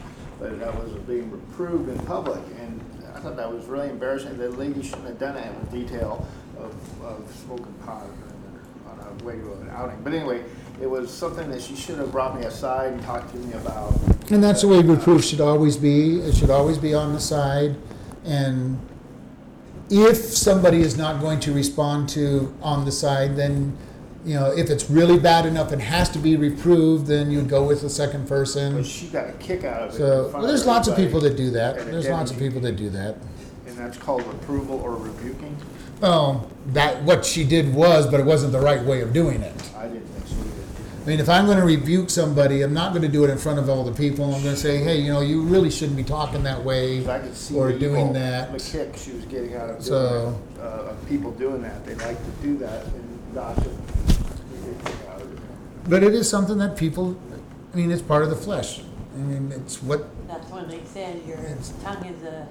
[0.40, 2.80] But I was being reproved in public, and
[3.14, 4.36] I thought that was really embarrassing.
[4.36, 6.26] The lady shouldn't have done that in detail
[6.58, 8.06] of, of smoking pot
[8.88, 10.00] on a uh, way to an outing.
[10.02, 10.44] But anyway,
[10.80, 13.92] it was something that she should have brought me aside and talked to me about.
[14.30, 17.76] And that's the way reproof should always be, it should always be on the side,
[18.24, 18.78] and
[19.90, 23.76] if somebody is not going to respond to on the side, then,
[24.24, 27.64] you know, if it's really bad enough and has to be reproved, then you'd go
[27.64, 28.84] with the second But person.
[28.84, 29.92] she got a kick out of it.
[29.92, 32.30] in So, front there's lots of everybody, people that do that, and it there's lots
[32.30, 33.16] of people that do that.
[33.66, 35.56] And that's called approval or rebuking?
[36.00, 39.70] Well, that, what she did was, but it wasn't the right way of doing it.
[39.76, 40.97] I didn't think so either.
[40.97, 43.68] I mean, if I'm gonna rebuke somebody, I'm not gonna do it in front of
[43.70, 46.62] all the people, I'm gonna say, hey, you know, you really shouldn't be talking that
[46.62, 48.52] way I could see or the doing evil, that.
[48.52, 51.84] the kick she was getting out of So- doing it, uh, of people doing that.
[51.86, 53.72] They like to do that and gossip.
[54.06, 55.38] They get a kick out of it.
[55.88, 57.16] But it is something that people,
[57.72, 58.82] I mean, it's part of the flesh.
[59.14, 61.38] I mean, it's what, That's when they said your
[61.82, 62.46] tongue is a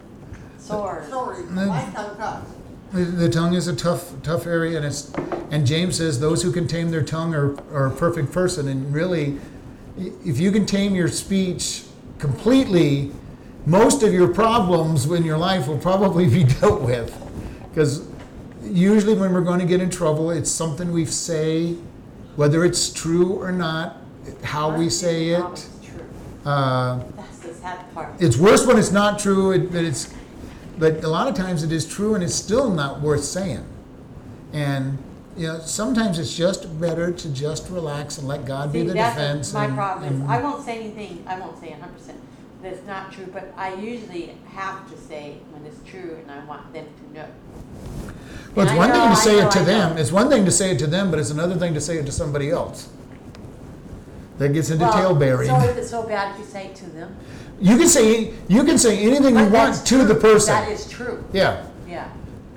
[0.58, 1.08] sword.
[1.10, 2.50] Sorry, my tongue cuts.
[2.94, 5.12] The, the tongue is a tough, tough area, and it's,
[5.52, 8.68] and James says, those who can tame their tongue are, are a perfect person.
[8.68, 9.38] And really,
[10.26, 11.84] if you can tame your speech
[12.20, 13.12] completely,
[13.66, 17.14] most of your problems in your life will probably be dealt with.
[17.70, 18.08] Because
[18.64, 21.74] usually when we're going to get in trouble, it's something we say,
[22.36, 23.98] whether it's true or not,
[24.44, 25.68] how we say it.
[26.46, 28.14] Uh, That's the sad part.
[28.20, 30.14] it's worse when it's not true, it- but it's,
[30.78, 33.66] but a lot of times it is true and it's still not worth saying.
[34.54, 34.98] And,
[35.36, 39.16] you know, sometimes it's just better to just relax and let God be the that's
[39.16, 39.54] defense.
[39.54, 42.20] my and- problem is, and- I won't say anything, I won't say hundred percent
[42.64, 46.74] that's not true, but I usually have to say when it's true and I want
[46.74, 47.26] them to know.
[48.56, 50.02] Well, it's I one know, thing to say know, it to them, know.
[50.02, 52.06] it's one thing to say it to them, but it's another thing to say it
[52.08, 52.90] to somebody else.
[54.38, 55.50] That gets into Well, tale bearing.
[55.50, 57.16] So is it so bad if you say it to them?
[57.60, 60.22] You can say, you can say anything you But want that's to the true.
[60.34, 60.54] person.
[60.54, 61.64] That is true, Yeah.
[61.90, 62.08] yeah.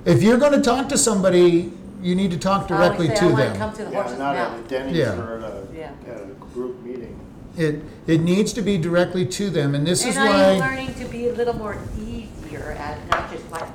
[0.05, 1.73] If you're gonna talk to somebody,
[2.03, 3.57] you need to talk I always directly say, to I wanna them.
[3.57, 4.67] come to the Yeah, horse's not at a mouth.
[4.67, 5.19] Denny's Yeah.
[5.19, 5.89] or at a, Yeah.
[6.13, 7.19] at a group meeting.
[7.57, 10.67] It, it needs to be directly to them, and this is And I am why,
[10.67, 13.67] learning to be a little more easier at not just like,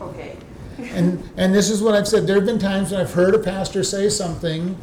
[0.00, 0.36] okay.
[0.78, 3.38] and, and this is what I've said, there have been times when I've heard a
[3.38, 4.76] pastor say something,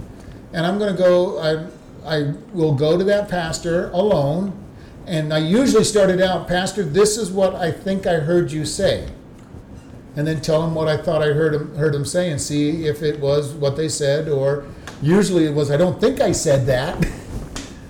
[0.52, 1.66] and I'm gonna go, I,
[2.06, 4.54] I will go to that pastor alone,
[5.06, 9.10] and I usually started out, Pastor, this is what I think I heard you say.
[10.16, 12.86] And then tell him what I thought I heard him, heard him say and see
[12.86, 14.66] if it was what they said, or
[15.02, 17.06] usually it was, I don't think I said that.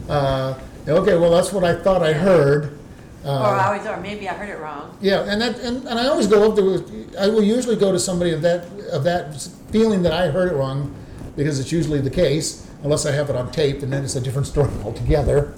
[0.10, 2.78] Uh, okay, well, that's what I thought I heard.
[3.24, 4.98] Or I was, or maybe I heard it wrong.
[5.00, 7.98] Yeah, and that, and, and I always go up to, I will usually go to
[7.98, 9.42] somebody of that, of that
[9.72, 10.94] feeling that I heard it wrong,
[11.38, 14.22] because it's usually the case, unless I have it on tape, and then it's a
[14.22, 15.54] different story altogether.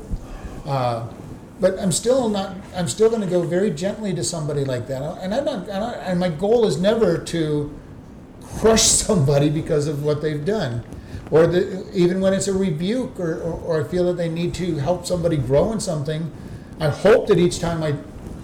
[0.65, 1.07] Uh,
[1.59, 5.33] But I'm still not, I'm still gonna go very gently to somebody like that, and
[5.33, 7.71] I'm not, and I, and my goal is never to
[8.59, 10.83] crush somebody because of what they've done.
[11.31, 14.53] Or the, even when it's a rebuke, or, or, or I feel that they need
[14.55, 16.29] to help somebody grow in something,
[16.79, 17.95] I hope that each time I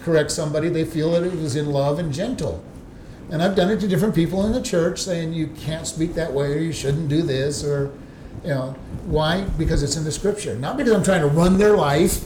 [0.04, 2.64] correct somebody, they feel that it was in love and gentle.
[3.30, 6.32] And I've done it to different people in the church, saying you can't speak that
[6.34, 7.92] way, or you shouldn't do this, or,
[8.44, 8.76] you know,
[9.06, 9.44] why?
[9.58, 10.56] Because it's in the scripture.
[10.56, 12.24] Not because I'm trying to run their life,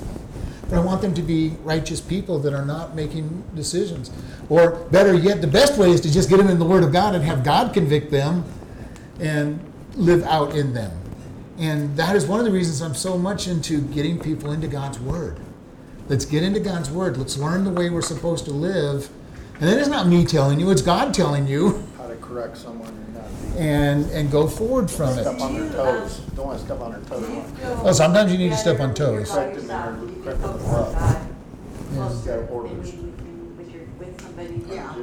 [0.70, 4.12] but I want them to be righteous people that are not making decisions.
[4.50, 6.92] Or better yet, the best way is to just get them in the Word of
[6.92, 8.46] God and have God convict them
[9.20, 9.60] and
[9.96, 10.92] live out in them.
[11.58, 15.00] And that is one of the reasons I'm so much into getting people into God's
[15.00, 15.40] Word.
[16.08, 17.18] Let's get into God's Word.
[17.18, 19.10] Let's learn the way we're supposed to live.
[19.56, 23.05] And then it's not me telling you, it's God telling you, How to correct someone
[23.58, 25.22] and and, and go forward from it.
[25.24, 27.28] step on their toes, don't wanna step on their toes.
[27.84, 29.32] Well, sometimes you need to step on toes.
[29.32, 30.94] Correct them in correct them focus in on love.
[30.94, 31.28] God.
[31.92, 32.94] You Closer got than orders.
[32.94, 34.64] maybe when with somebody.
[34.70, 34.96] Yeah.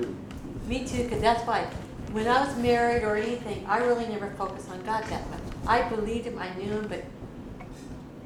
[0.69, 1.67] Me too, because that's why,
[2.13, 5.41] when I was married or anything, I really never focused on God that much.
[5.67, 7.05] I believed him, I knew him, but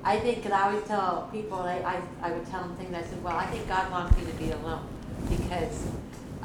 [0.05, 1.79] I think that I always tell people, I,
[2.23, 4.33] I, I would tell them things, I said, well, I think God wants me to
[4.35, 4.87] be alone.
[5.29, 5.87] Because,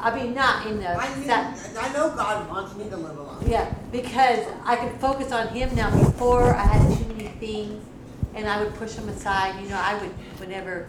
[0.01, 3.17] I mean, not in the, I knew, that, I know God wants me to live
[3.17, 3.43] alone.
[3.47, 5.91] yeah, because I could focus on him now.
[5.91, 7.85] Before, I had too many things,
[8.33, 10.87] and I would push them aside, you know, I would, whenever.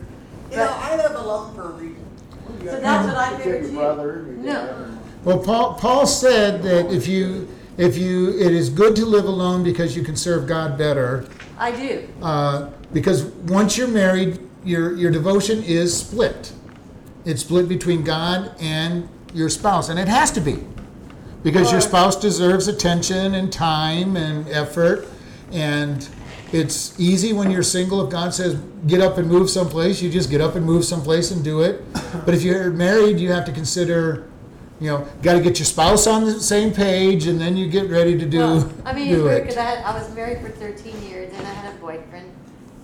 [0.51, 2.05] You know, I live alone for a reason.
[2.65, 3.73] So that's what I You figured too.
[3.75, 4.99] brother, your No.
[5.25, 9.63] Well, Paul, Paul said that if you, if you, it is good to live alone
[9.63, 11.27] because you can serve God better.
[11.59, 12.09] I do.
[12.21, 16.53] Uh, because once you're married, your, your devotion is split.
[17.25, 20.65] It's split between God and your spouse, and it has to be.
[21.43, 25.09] Because your spouse deserves attention and time and effort.
[25.51, 26.09] And
[26.53, 28.05] it's easy when you're single.
[28.05, 28.55] If God says,
[28.87, 31.83] get up and move someplace, you just get up and move someplace and do it.
[32.25, 34.29] But if you're married, you have to consider,
[34.81, 37.91] you know, got to get your spouse on the same page, and then you get
[37.91, 41.03] ready to do, Well, I mean, do because I, had- I was married for 13
[41.03, 42.31] years, and I had a boyfriend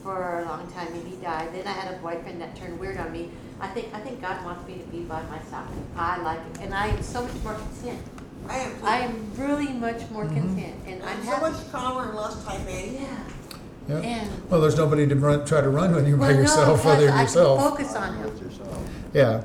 [0.03, 1.51] for a long time, and he died.
[1.53, 3.31] Then I had a boyfriend that turned weird on me.
[3.61, 5.67] I think I think God wants me to be by myself.
[5.97, 8.01] I like it, and I am so much more content.
[8.49, 8.79] I am.
[8.79, 8.87] too.
[8.87, 10.37] I am really much more mm-hmm.
[10.37, 11.53] content, and I'm I'm so happy.
[11.53, 12.91] much calmer and less type A.
[12.91, 13.19] Yeah.
[13.89, 14.01] Yeah.
[14.01, 16.83] And Well, there's nobody to run, try to run when you're by well, no, yourself,
[16.83, 17.59] because other than I yourself.
[17.59, 18.37] can focus on him.
[18.37, 18.91] yourself.
[19.15, 19.45] Yeah.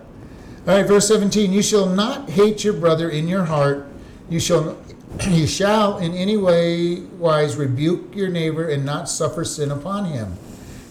[0.67, 1.53] All right, verse 17.
[1.53, 3.87] You shall not hate your brother in your heart.
[4.29, 4.77] You shall,
[5.21, 10.37] you shall in any way wise rebuke your neighbor and not suffer sin upon him.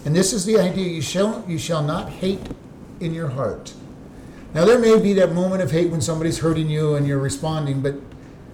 [0.05, 0.89] And this is the idea.
[0.89, 2.41] You shall, you shall not hate
[3.03, 3.73] in your heart.
[4.53, 7.81] Now, there may be that moment of hate when somebody's hurting you and you're responding,
[7.81, 7.95] but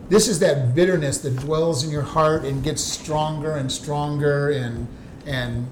[0.10, 4.88] this is that bitterness that dwells in your heart and gets stronger and stronger and,
[5.26, 5.68] and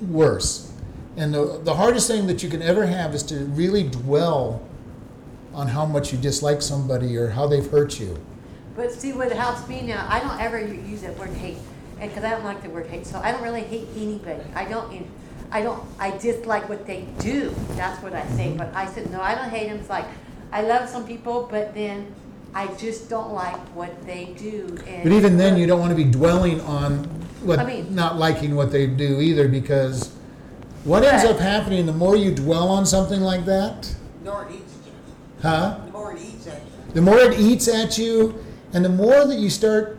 [0.00, 0.72] worse.
[1.16, 4.66] And the, the hardest thing that you can ever have is to really dwell
[5.54, 8.18] on how much you dislike somebody or how they've hurt you.
[8.74, 11.56] But see, what helps me now, I don't ever use that word hate,
[11.98, 14.42] and because I don't like the word hate, so I don't really hate anybody.
[14.54, 15.06] I don't,
[15.50, 17.54] I don't, I dislike what they do.
[17.70, 18.54] That's what I say.
[18.56, 19.78] But I said no, I don't hate them.
[19.78, 20.06] It's like
[20.52, 22.12] I love some people, but then
[22.54, 24.78] I just don't like what they do.
[24.86, 27.04] And But even then, you don't want to be dwelling on
[27.42, 30.10] what, I mean- not liking what they do either, because
[30.84, 31.34] what ends Right.
[31.34, 33.94] up happening, the more you dwell on something like that,
[34.24, 34.92] The more it eats you.
[35.42, 35.76] huh?
[35.84, 36.94] The more it eats at you.
[36.94, 38.34] The more it eats at you,
[38.72, 39.98] and the more that you start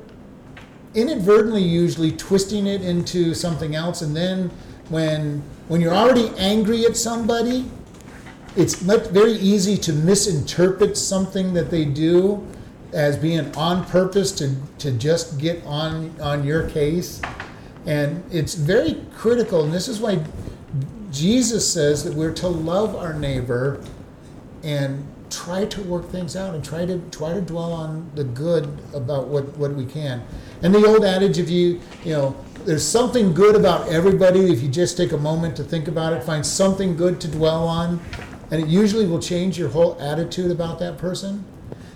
[0.95, 4.49] inadvertently usually twisting it into something else, and then
[4.89, 7.65] when when you're already angry at somebody,
[8.55, 12.45] it's very easy to misinterpret something that they do
[12.93, 17.21] as being on purpose to, to just get on on your case.
[17.85, 20.23] And it's very critical, and this is why
[21.11, 23.83] Jesus says that we're to love our neighbor
[24.63, 28.65] and try to work things out and try to try to dwell on the good
[28.93, 30.25] about what, what we can.
[30.61, 32.35] And the old adage of you you know
[32.65, 36.23] there's something good about everybody if you just take a moment to think about it,
[36.23, 37.99] find something good to dwell on,
[38.51, 41.43] and it usually will change your whole attitude about that person.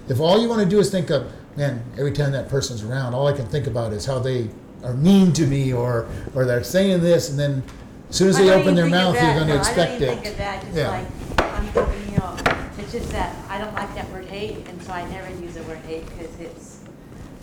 [0.10, 3.14] If all you want to do is think of, man, every time that person's around,
[3.14, 4.50] all I can think about is how they
[4.84, 7.64] are mean to me or or they're saying this, and then
[8.10, 9.26] as soon as I they don't open even their think of mouth, that.
[9.26, 10.22] you're going to No, expect I don't even it.
[10.22, 10.90] think of that, just Yeah.
[10.90, 12.36] like, I'm thinking, you know,
[12.78, 15.64] it's just that I don't like that word hate, and so I never use the
[15.64, 16.78] word hate, because it's,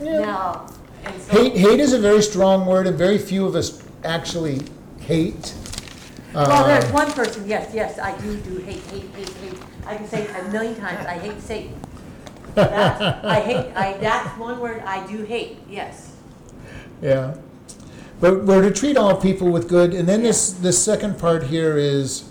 [0.02, 0.18] Yeah.
[0.20, 0.66] no.
[1.08, 4.62] And so- Hate, hate is a very strong word, and very few of us actually
[5.00, 5.54] hate.
[6.34, 9.58] Well, there's Uh, one person, yes, yes, I do do hate, hate, hate, hate.
[9.86, 11.74] I can say a million times, I hate Satan.
[12.54, 16.12] That's, I hate, I, that's one word I do hate, yes.
[17.00, 17.34] Yeah.
[18.20, 21.76] But we're to treat all people with good, and then this, this second part here
[21.76, 22.28] is,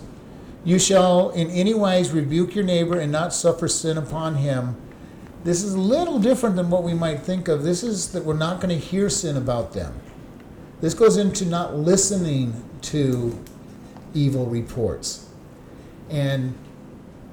[0.64, 4.76] you shall in any wise rebuke your neighbor and not suffer sin upon him.
[5.44, 7.62] This is a little different than what we might think of.
[7.62, 9.94] This is that we're not going to hear sin about them.
[10.80, 13.38] This goes into not listening to
[14.14, 15.28] evil reports.
[16.10, 16.54] And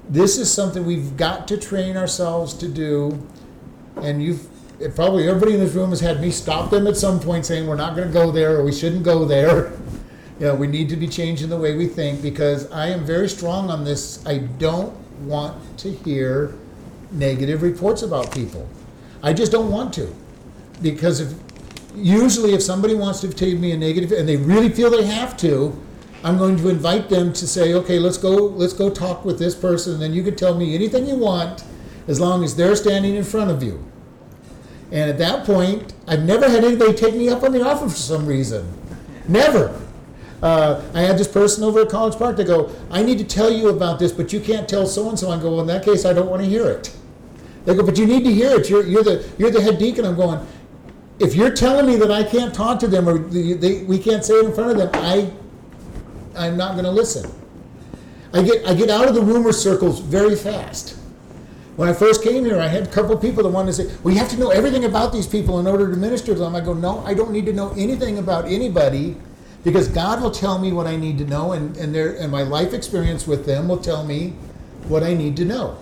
[0.08, 3.26] this is something we've got to train ourselves to do.
[3.96, 4.48] And you've
[4.94, 7.76] probably everybody in this room has had me stop them at some point saying we're
[7.76, 9.72] not going to go there or we shouldn't go there.
[10.38, 13.26] You know, we need to be changing the way we think because I am very
[13.26, 14.22] strong on this.
[14.26, 16.52] I don't want to hear
[17.10, 18.68] negative reports about people.
[19.22, 20.14] I just don't want to.
[20.82, 21.34] Because if
[21.94, 25.36] usually if somebody wants to tell me a negative and they really feel they have
[25.38, 25.80] to,
[26.22, 29.54] I'm going to invite them to say, okay, let's go let's go talk with this
[29.54, 31.64] person and then you can tell me anything you want
[32.08, 33.84] as long as they're standing in front of you.
[34.92, 37.96] And at that point, I've never had anybody take me up on the offer for
[37.96, 38.72] some reason.
[39.28, 39.80] Never.
[40.42, 42.36] Uh, I had this person over at College Park.
[42.36, 45.18] They go, I need to tell you about this, but you can't tell so and
[45.18, 45.30] so.
[45.30, 46.94] I go, well, in that case, I don't want to hear it.
[47.64, 48.70] They go, but you need to hear it.
[48.70, 50.04] You're, you're the you're the head deacon.
[50.04, 50.46] I'm going.
[51.18, 54.24] If you're telling me that I can't talk to them or the, they, we can't
[54.24, 55.30] say it in front of them, I
[56.36, 57.30] I'm not going to listen.
[58.32, 60.96] I get I get out of the rumor circles very fast.
[61.76, 64.12] When I first came here, I had a couple people that wanted to say, "Well,
[64.12, 66.60] you have to know everything about these people in order to minister to them." I
[66.60, 69.16] go, "No, I don't need to know anything about anybody,
[69.64, 72.72] because God will tell me what I need to know, and and and my life
[72.72, 74.34] experience with them will tell me
[74.88, 75.78] what I need to know.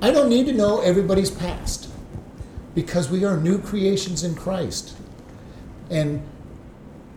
[0.00, 1.90] I don't need to know everybody's past,
[2.74, 4.96] because we are new creations in Christ,
[5.90, 6.22] and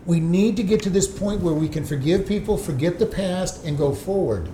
[0.04, 3.64] we need to get to this point where we can forgive people, forget the past,
[3.64, 4.48] and go forward.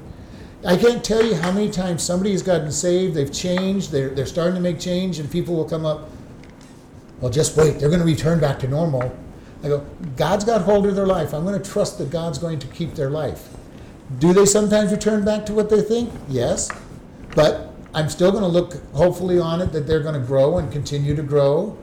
[0.66, 4.26] I can't tell you how many times somebody has gotten saved, they've changed, they're, they're
[4.26, 6.11] starting to make change, and people will come up,
[7.20, 9.16] well, just wait, they're going to return back to normal.
[9.63, 9.85] I go,
[10.17, 11.33] God's got hold of their life.
[11.33, 13.49] I'm going to trust that God's going to keep their life.
[14.19, 16.13] Do they sometimes return back to what they think?
[16.29, 16.71] Yes.
[17.35, 20.71] But I'm still going to look hopefully on it that they're going to grow and
[20.71, 21.77] continue to grow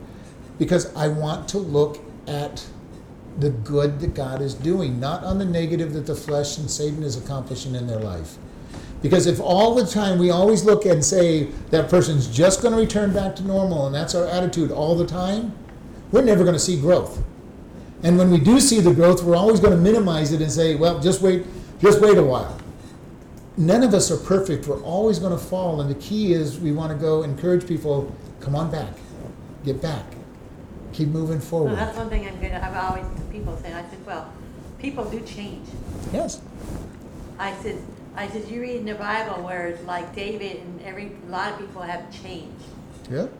[0.57, 2.65] because I want to look at
[3.37, 7.03] the good that God is doing, not on the negative that the flesh and Satan
[7.03, 8.37] is accomplishing in their life.
[9.01, 12.79] Because if all the time we always look and say that person's just going to
[12.79, 15.53] return back to normal and that's our attitude all the time,
[16.11, 17.21] we're never going to see growth.
[18.05, 20.75] And when we do see the growth, we're always going to minimize it and say,
[20.75, 21.43] well, just wait,
[21.79, 22.55] just wait a while.
[23.57, 24.67] None of us are perfect.
[24.67, 25.81] We're always going to fall.
[25.81, 28.93] And the key is we want to go encourage people, come on back,
[29.63, 30.05] get back,
[30.93, 31.77] keep moving Well, forward.
[31.77, 34.31] that's one thing I'm good at, I've always, people say, I said, well,
[34.77, 35.67] people do change.
[36.13, 36.41] Yes.
[37.39, 37.81] I said,
[38.15, 41.53] I said, you read in the Bible where it's like David and every, a lot
[41.53, 42.53] of people have changed.
[43.09, 43.33] Yep.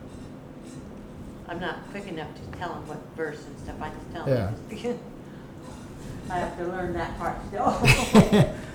[1.48, 4.52] I'm not quick enough to tell them what verse and stuff, I just tell Yeah.
[4.68, 4.98] them.
[6.30, 8.52] I have to learn that part still.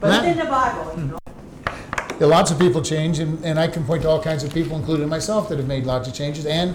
[0.00, 1.18] But it's in the Bible, you know.
[1.26, 2.20] Hmm.
[2.20, 4.76] Yeah, lots of people change, and, and I can point to all kinds of people,
[4.76, 6.74] including myself, that have made lots of changes, and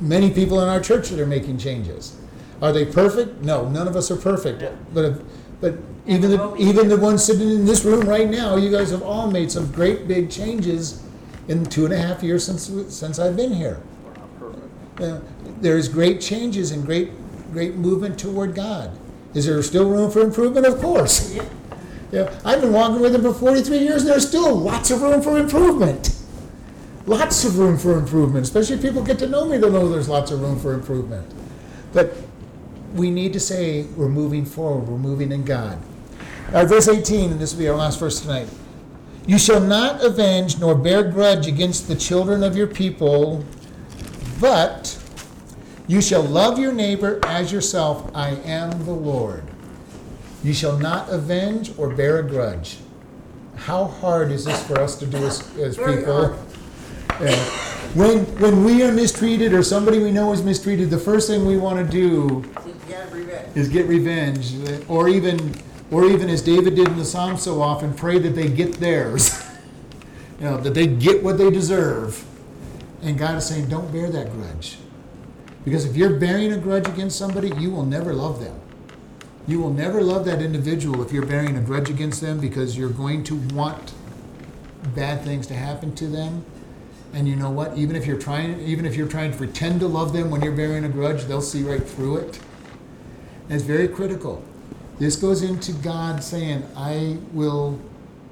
[0.00, 2.16] many people in our church that are making changes.
[2.60, 3.42] Are they perfect?
[3.42, 4.64] No, none of us are perfect.
[4.92, 5.18] But if,
[5.60, 9.02] but even the, even the ones sitting in this room right now, you guys have
[9.02, 11.02] all made some great big changes
[11.48, 13.80] in two and a half years since since I've been here.
[14.98, 15.46] We're not perfect.
[15.46, 17.10] Uh, there's great changes and great
[17.52, 18.96] great movement toward God.
[19.34, 20.66] Is there still room for improvement?
[20.66, 21.34] Of course.
[21.38, 21.44] Yeah.
[22.10, 25.20] Yeah, I've been walking with him for 43 years, and there's still lots of room
[25.20, 26.16] for improvement.
[27.04, 30.08] Lots of room for improvement, especially if people get to know me, they'll know there's
[30.08, 31.30] lots of room for improvement.
[31.92, 32.16] But
[32.94, 35.78] we need to say we're moving forward, we're moving in God.
[36.50, 38.48] Verse 18, and this will be our last verse tonight.
[39.26, 43.44] You shall not avenge nor bear grudge against the children of your people,
[44.40, 44.98] but
[45.86, 48.10] you shall love your neighbor as yourself.
[48.14, 49.44] I am the Lord.
[50.44, 52.78] You shall not avenge or bear a grudge.
[53.56, 56.38] How hard is this for us to do as, as people?
[57.20, 57.34] Yeah.
[57.94, 61.56] When, when we are mistreated or somebody we know is mistreated, the first thing we
[61.56, 62.44] want to do
[63.54, 64.54] is get revenge,
[64.88, 65.54] or even,
[65.90, 69.42] or even as David did in the Psalms so often, pray that they get theirs.
[70.38, 72.24] you know, that they get what they deserve.
[73.02, 74.78] And God is saying, don't bear that grudge.
[75.64, 78.58] Because if you're bearing a grudge against somebody, you will never love them.
[79.46, 82.90] You will never love that individual if you're bearing a grudge against them because you're
[82.90, 83.92] going to want
[84.94, 86.44] bad things to happen to them.
[87.14, 87.76] And you know what?
[87.78, 90.56] Even if you're trying, even if you're trying to pretend to love them when you're
[90.56, 92.40] bearing a grudge, they'll see right through it.
[93.44, 94.44] And it's very critical.
[94.98, 97.80] This goes into God saying, "I will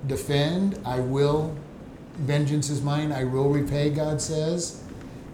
[0.06, 0.78] defend.
[0.84, 1.56] I will.
[2.18, 3.12] Vengeance is mine.
[3.12, 4.82] I will repay." God says.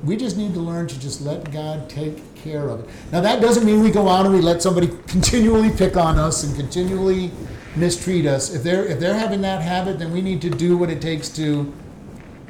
[0.05, 2.91] We just need to learn to just let God take care of it.
[3.13, 6.43] Now that doesn't mean we go out and we let somebody continually pick on us
[6.43, 7.31] and continually
[7.77, 8.55] mistreat us.
[8.55, 11.29] If they're if they're having that habit, then we need to do what it takes
[11.37, 11.73] to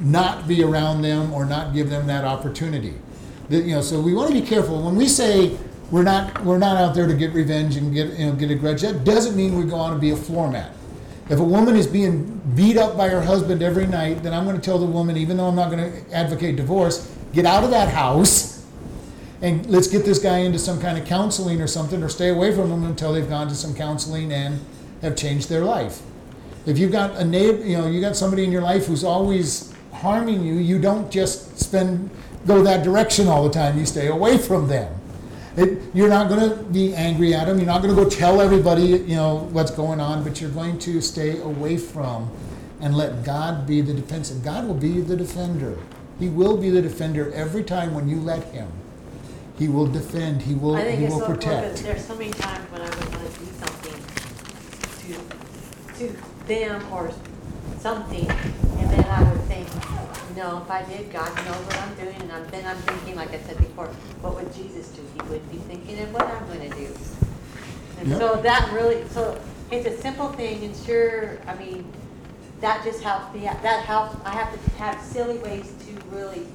[0.00, 2.94] not be around them or not give them that opportunity.
[3.48, 5.56] You know, so we want to be careful when we say
[5.90, 8.54] we're not we're not out there to get revenge and get you know get a
[8.54, 8.82] grudge.
[8.82, 10.72] That doesn't mean we go on to be a floor mat.
[11.28, 14.56] If a woman is being beat up by her husband every night, then I'm going
[14.56, 17.70] to tell the woman, even though I'm not going to advocate divorce, get out of
[17.70, 18.52] that house
[19.42, 22.54] and let's get this guy into some kind of counseling or something, or stay away
[22.54, 24.60] from him until they've gone to some counseling and
[25.02, 26.00] have changed their life.
[26.64, 29.74] If you've got a neighbor, you know, you got somebody in your life who's always
[29.92, 32.08] harming you, you don't just spend
[32.46, 33.78] go that direction all the time.
[33.78, 34.94] You stay away from them.
[35.56, 37.58] It, you're not going to be angry at them.
[37.58, 40.24] You're not going to go tell everybody, you know, what's going on.
[40.24, 42.30] But you're going to stay away from,
[42.80, 44.30] and let God be the defense.
[44.30, 45.78] And God will be the defender.
[46.18, 48.70] He will be the defender every time when you let Him.
[49.58, 50.42] He will defend.
[50.42, 50.76] He will.
[50.76, 51.82] I think He it's will so cool protect.
[51.82, 53.98] there's so many times when I would want to do something
[55.98, 57.12] to, to them or
[57.78, 58.26] something,
[58.92, 59.68] then I would think,
[60.36, 63.30] no, if I did, God knows what I'm doing, and I'm, then I'm thinking, like
[63.32, 63.86] I said before,
[64.20, 65.02] what would Jesus do?
[65.14, 66.88] He would be thinking of what I'm gonna do.
[67.98, 68.18] And Yep.
[68.18, 69.38] so that really, so
[69.70, 71.84] it's a simple thing, and sure, I mean,
[72.60, 73.62] that just helps me, out.
[73.62, 76.46] that helps, I have to have silly ways to really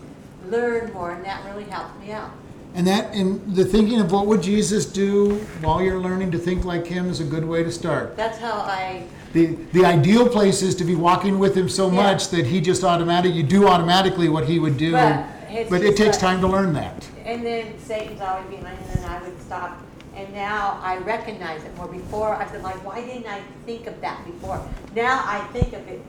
[0.49, 2.31] learn more, and that really helps me out.
[2.75, 6.63] And that, and the thinking of what would Jesus do while you're learning to think
[6.65, 8.15] like Him is a good way to start.
[8.15, 9.03] That's how I,
[9.33, 11.95] The, the ideal place is to be walking with him so Yeah.
[12.03, 14.93] much that he just automatic, you do automatically what he would do.
[14.93, 17.05] But it's But it just takes like- time to learn that.
[17.25, 19.81] And then Satan's always behind, and then I would stop.
[20.15, 21.87] And now I recognize it more.
[21.87, 24.61] Before I said, like, why didn't I think of that before?
[24.95, 26.01] Now I think of it,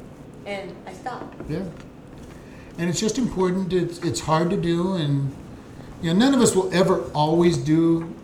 [0.47, 1.35] and I stop.
[1.49, 1.65] Yeah.
[2.79, 5.35] And it's just important, it's, it's hard to do, and,
[6.01, 8.15] you know, none of us will ever always do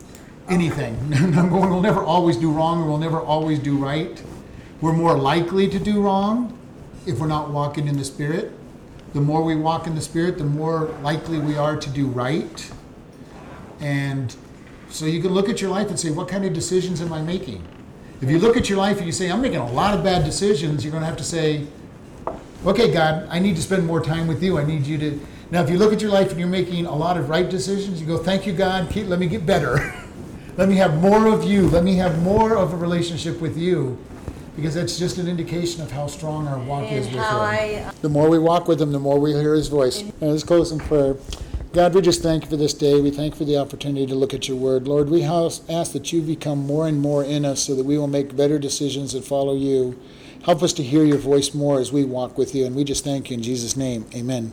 [0.48, 0.96] anything.
[1.12, 4.22] I'm going, we'll never always do wrong, or we'll never always do right.
[4.84, 6.58] We're more likely to do wrong
[7.06, 8.52] if we're not walking in the Spirit.
[9.14, 12.70] The more we walk in the Spirit, the more likely we are to do right.
[13.80, 14.36] And
[14.90, 17.22] so you can look at your life and say, what kind of decisions am I
[17.22, 17.66] making?
[18.20, 20.22] If you look at your life and you say, I'm making a lot of bad
[20.22, 21.66] decisions, you're going to have to say,
[22.66, 24.58] okay, God, I need to spend more time with you.
[24.58, 25.18] I need you to.
[25.50, 28.02] Now, if you look at your life and you're making a lot of right decisions,
[28.02, 28.94] you go, thank you, God.
[28.94, 29.94] Let me get better.
[30.58, 31.70] let me have more of you.
[31.70, 33.98] Let me have more of a relationship with you.
[34.56, 37.82] Because that's just an indication of how strong our walk is And with how Him.
[37.82, 40.00] I, uh, The more we walk with Him, the more we hear His voice.
[40.00, 41.16] And let's close in prayer.
[41.72, 43.00] God, we just thank you for this day.
[43.00, 44.86] We thank you for the opportunity to look at your word.
[44.86, 48.06] Lord, we ask that you become more and more in us so that we will
[48.06, 49.98] make better decisions that follow you.
[50.44, 52.64] Help us to hear your voice more as we walk with you.
[52.64, 54.06] And we just thank you in Jesus' name.
[54.14, 54.52] Amen.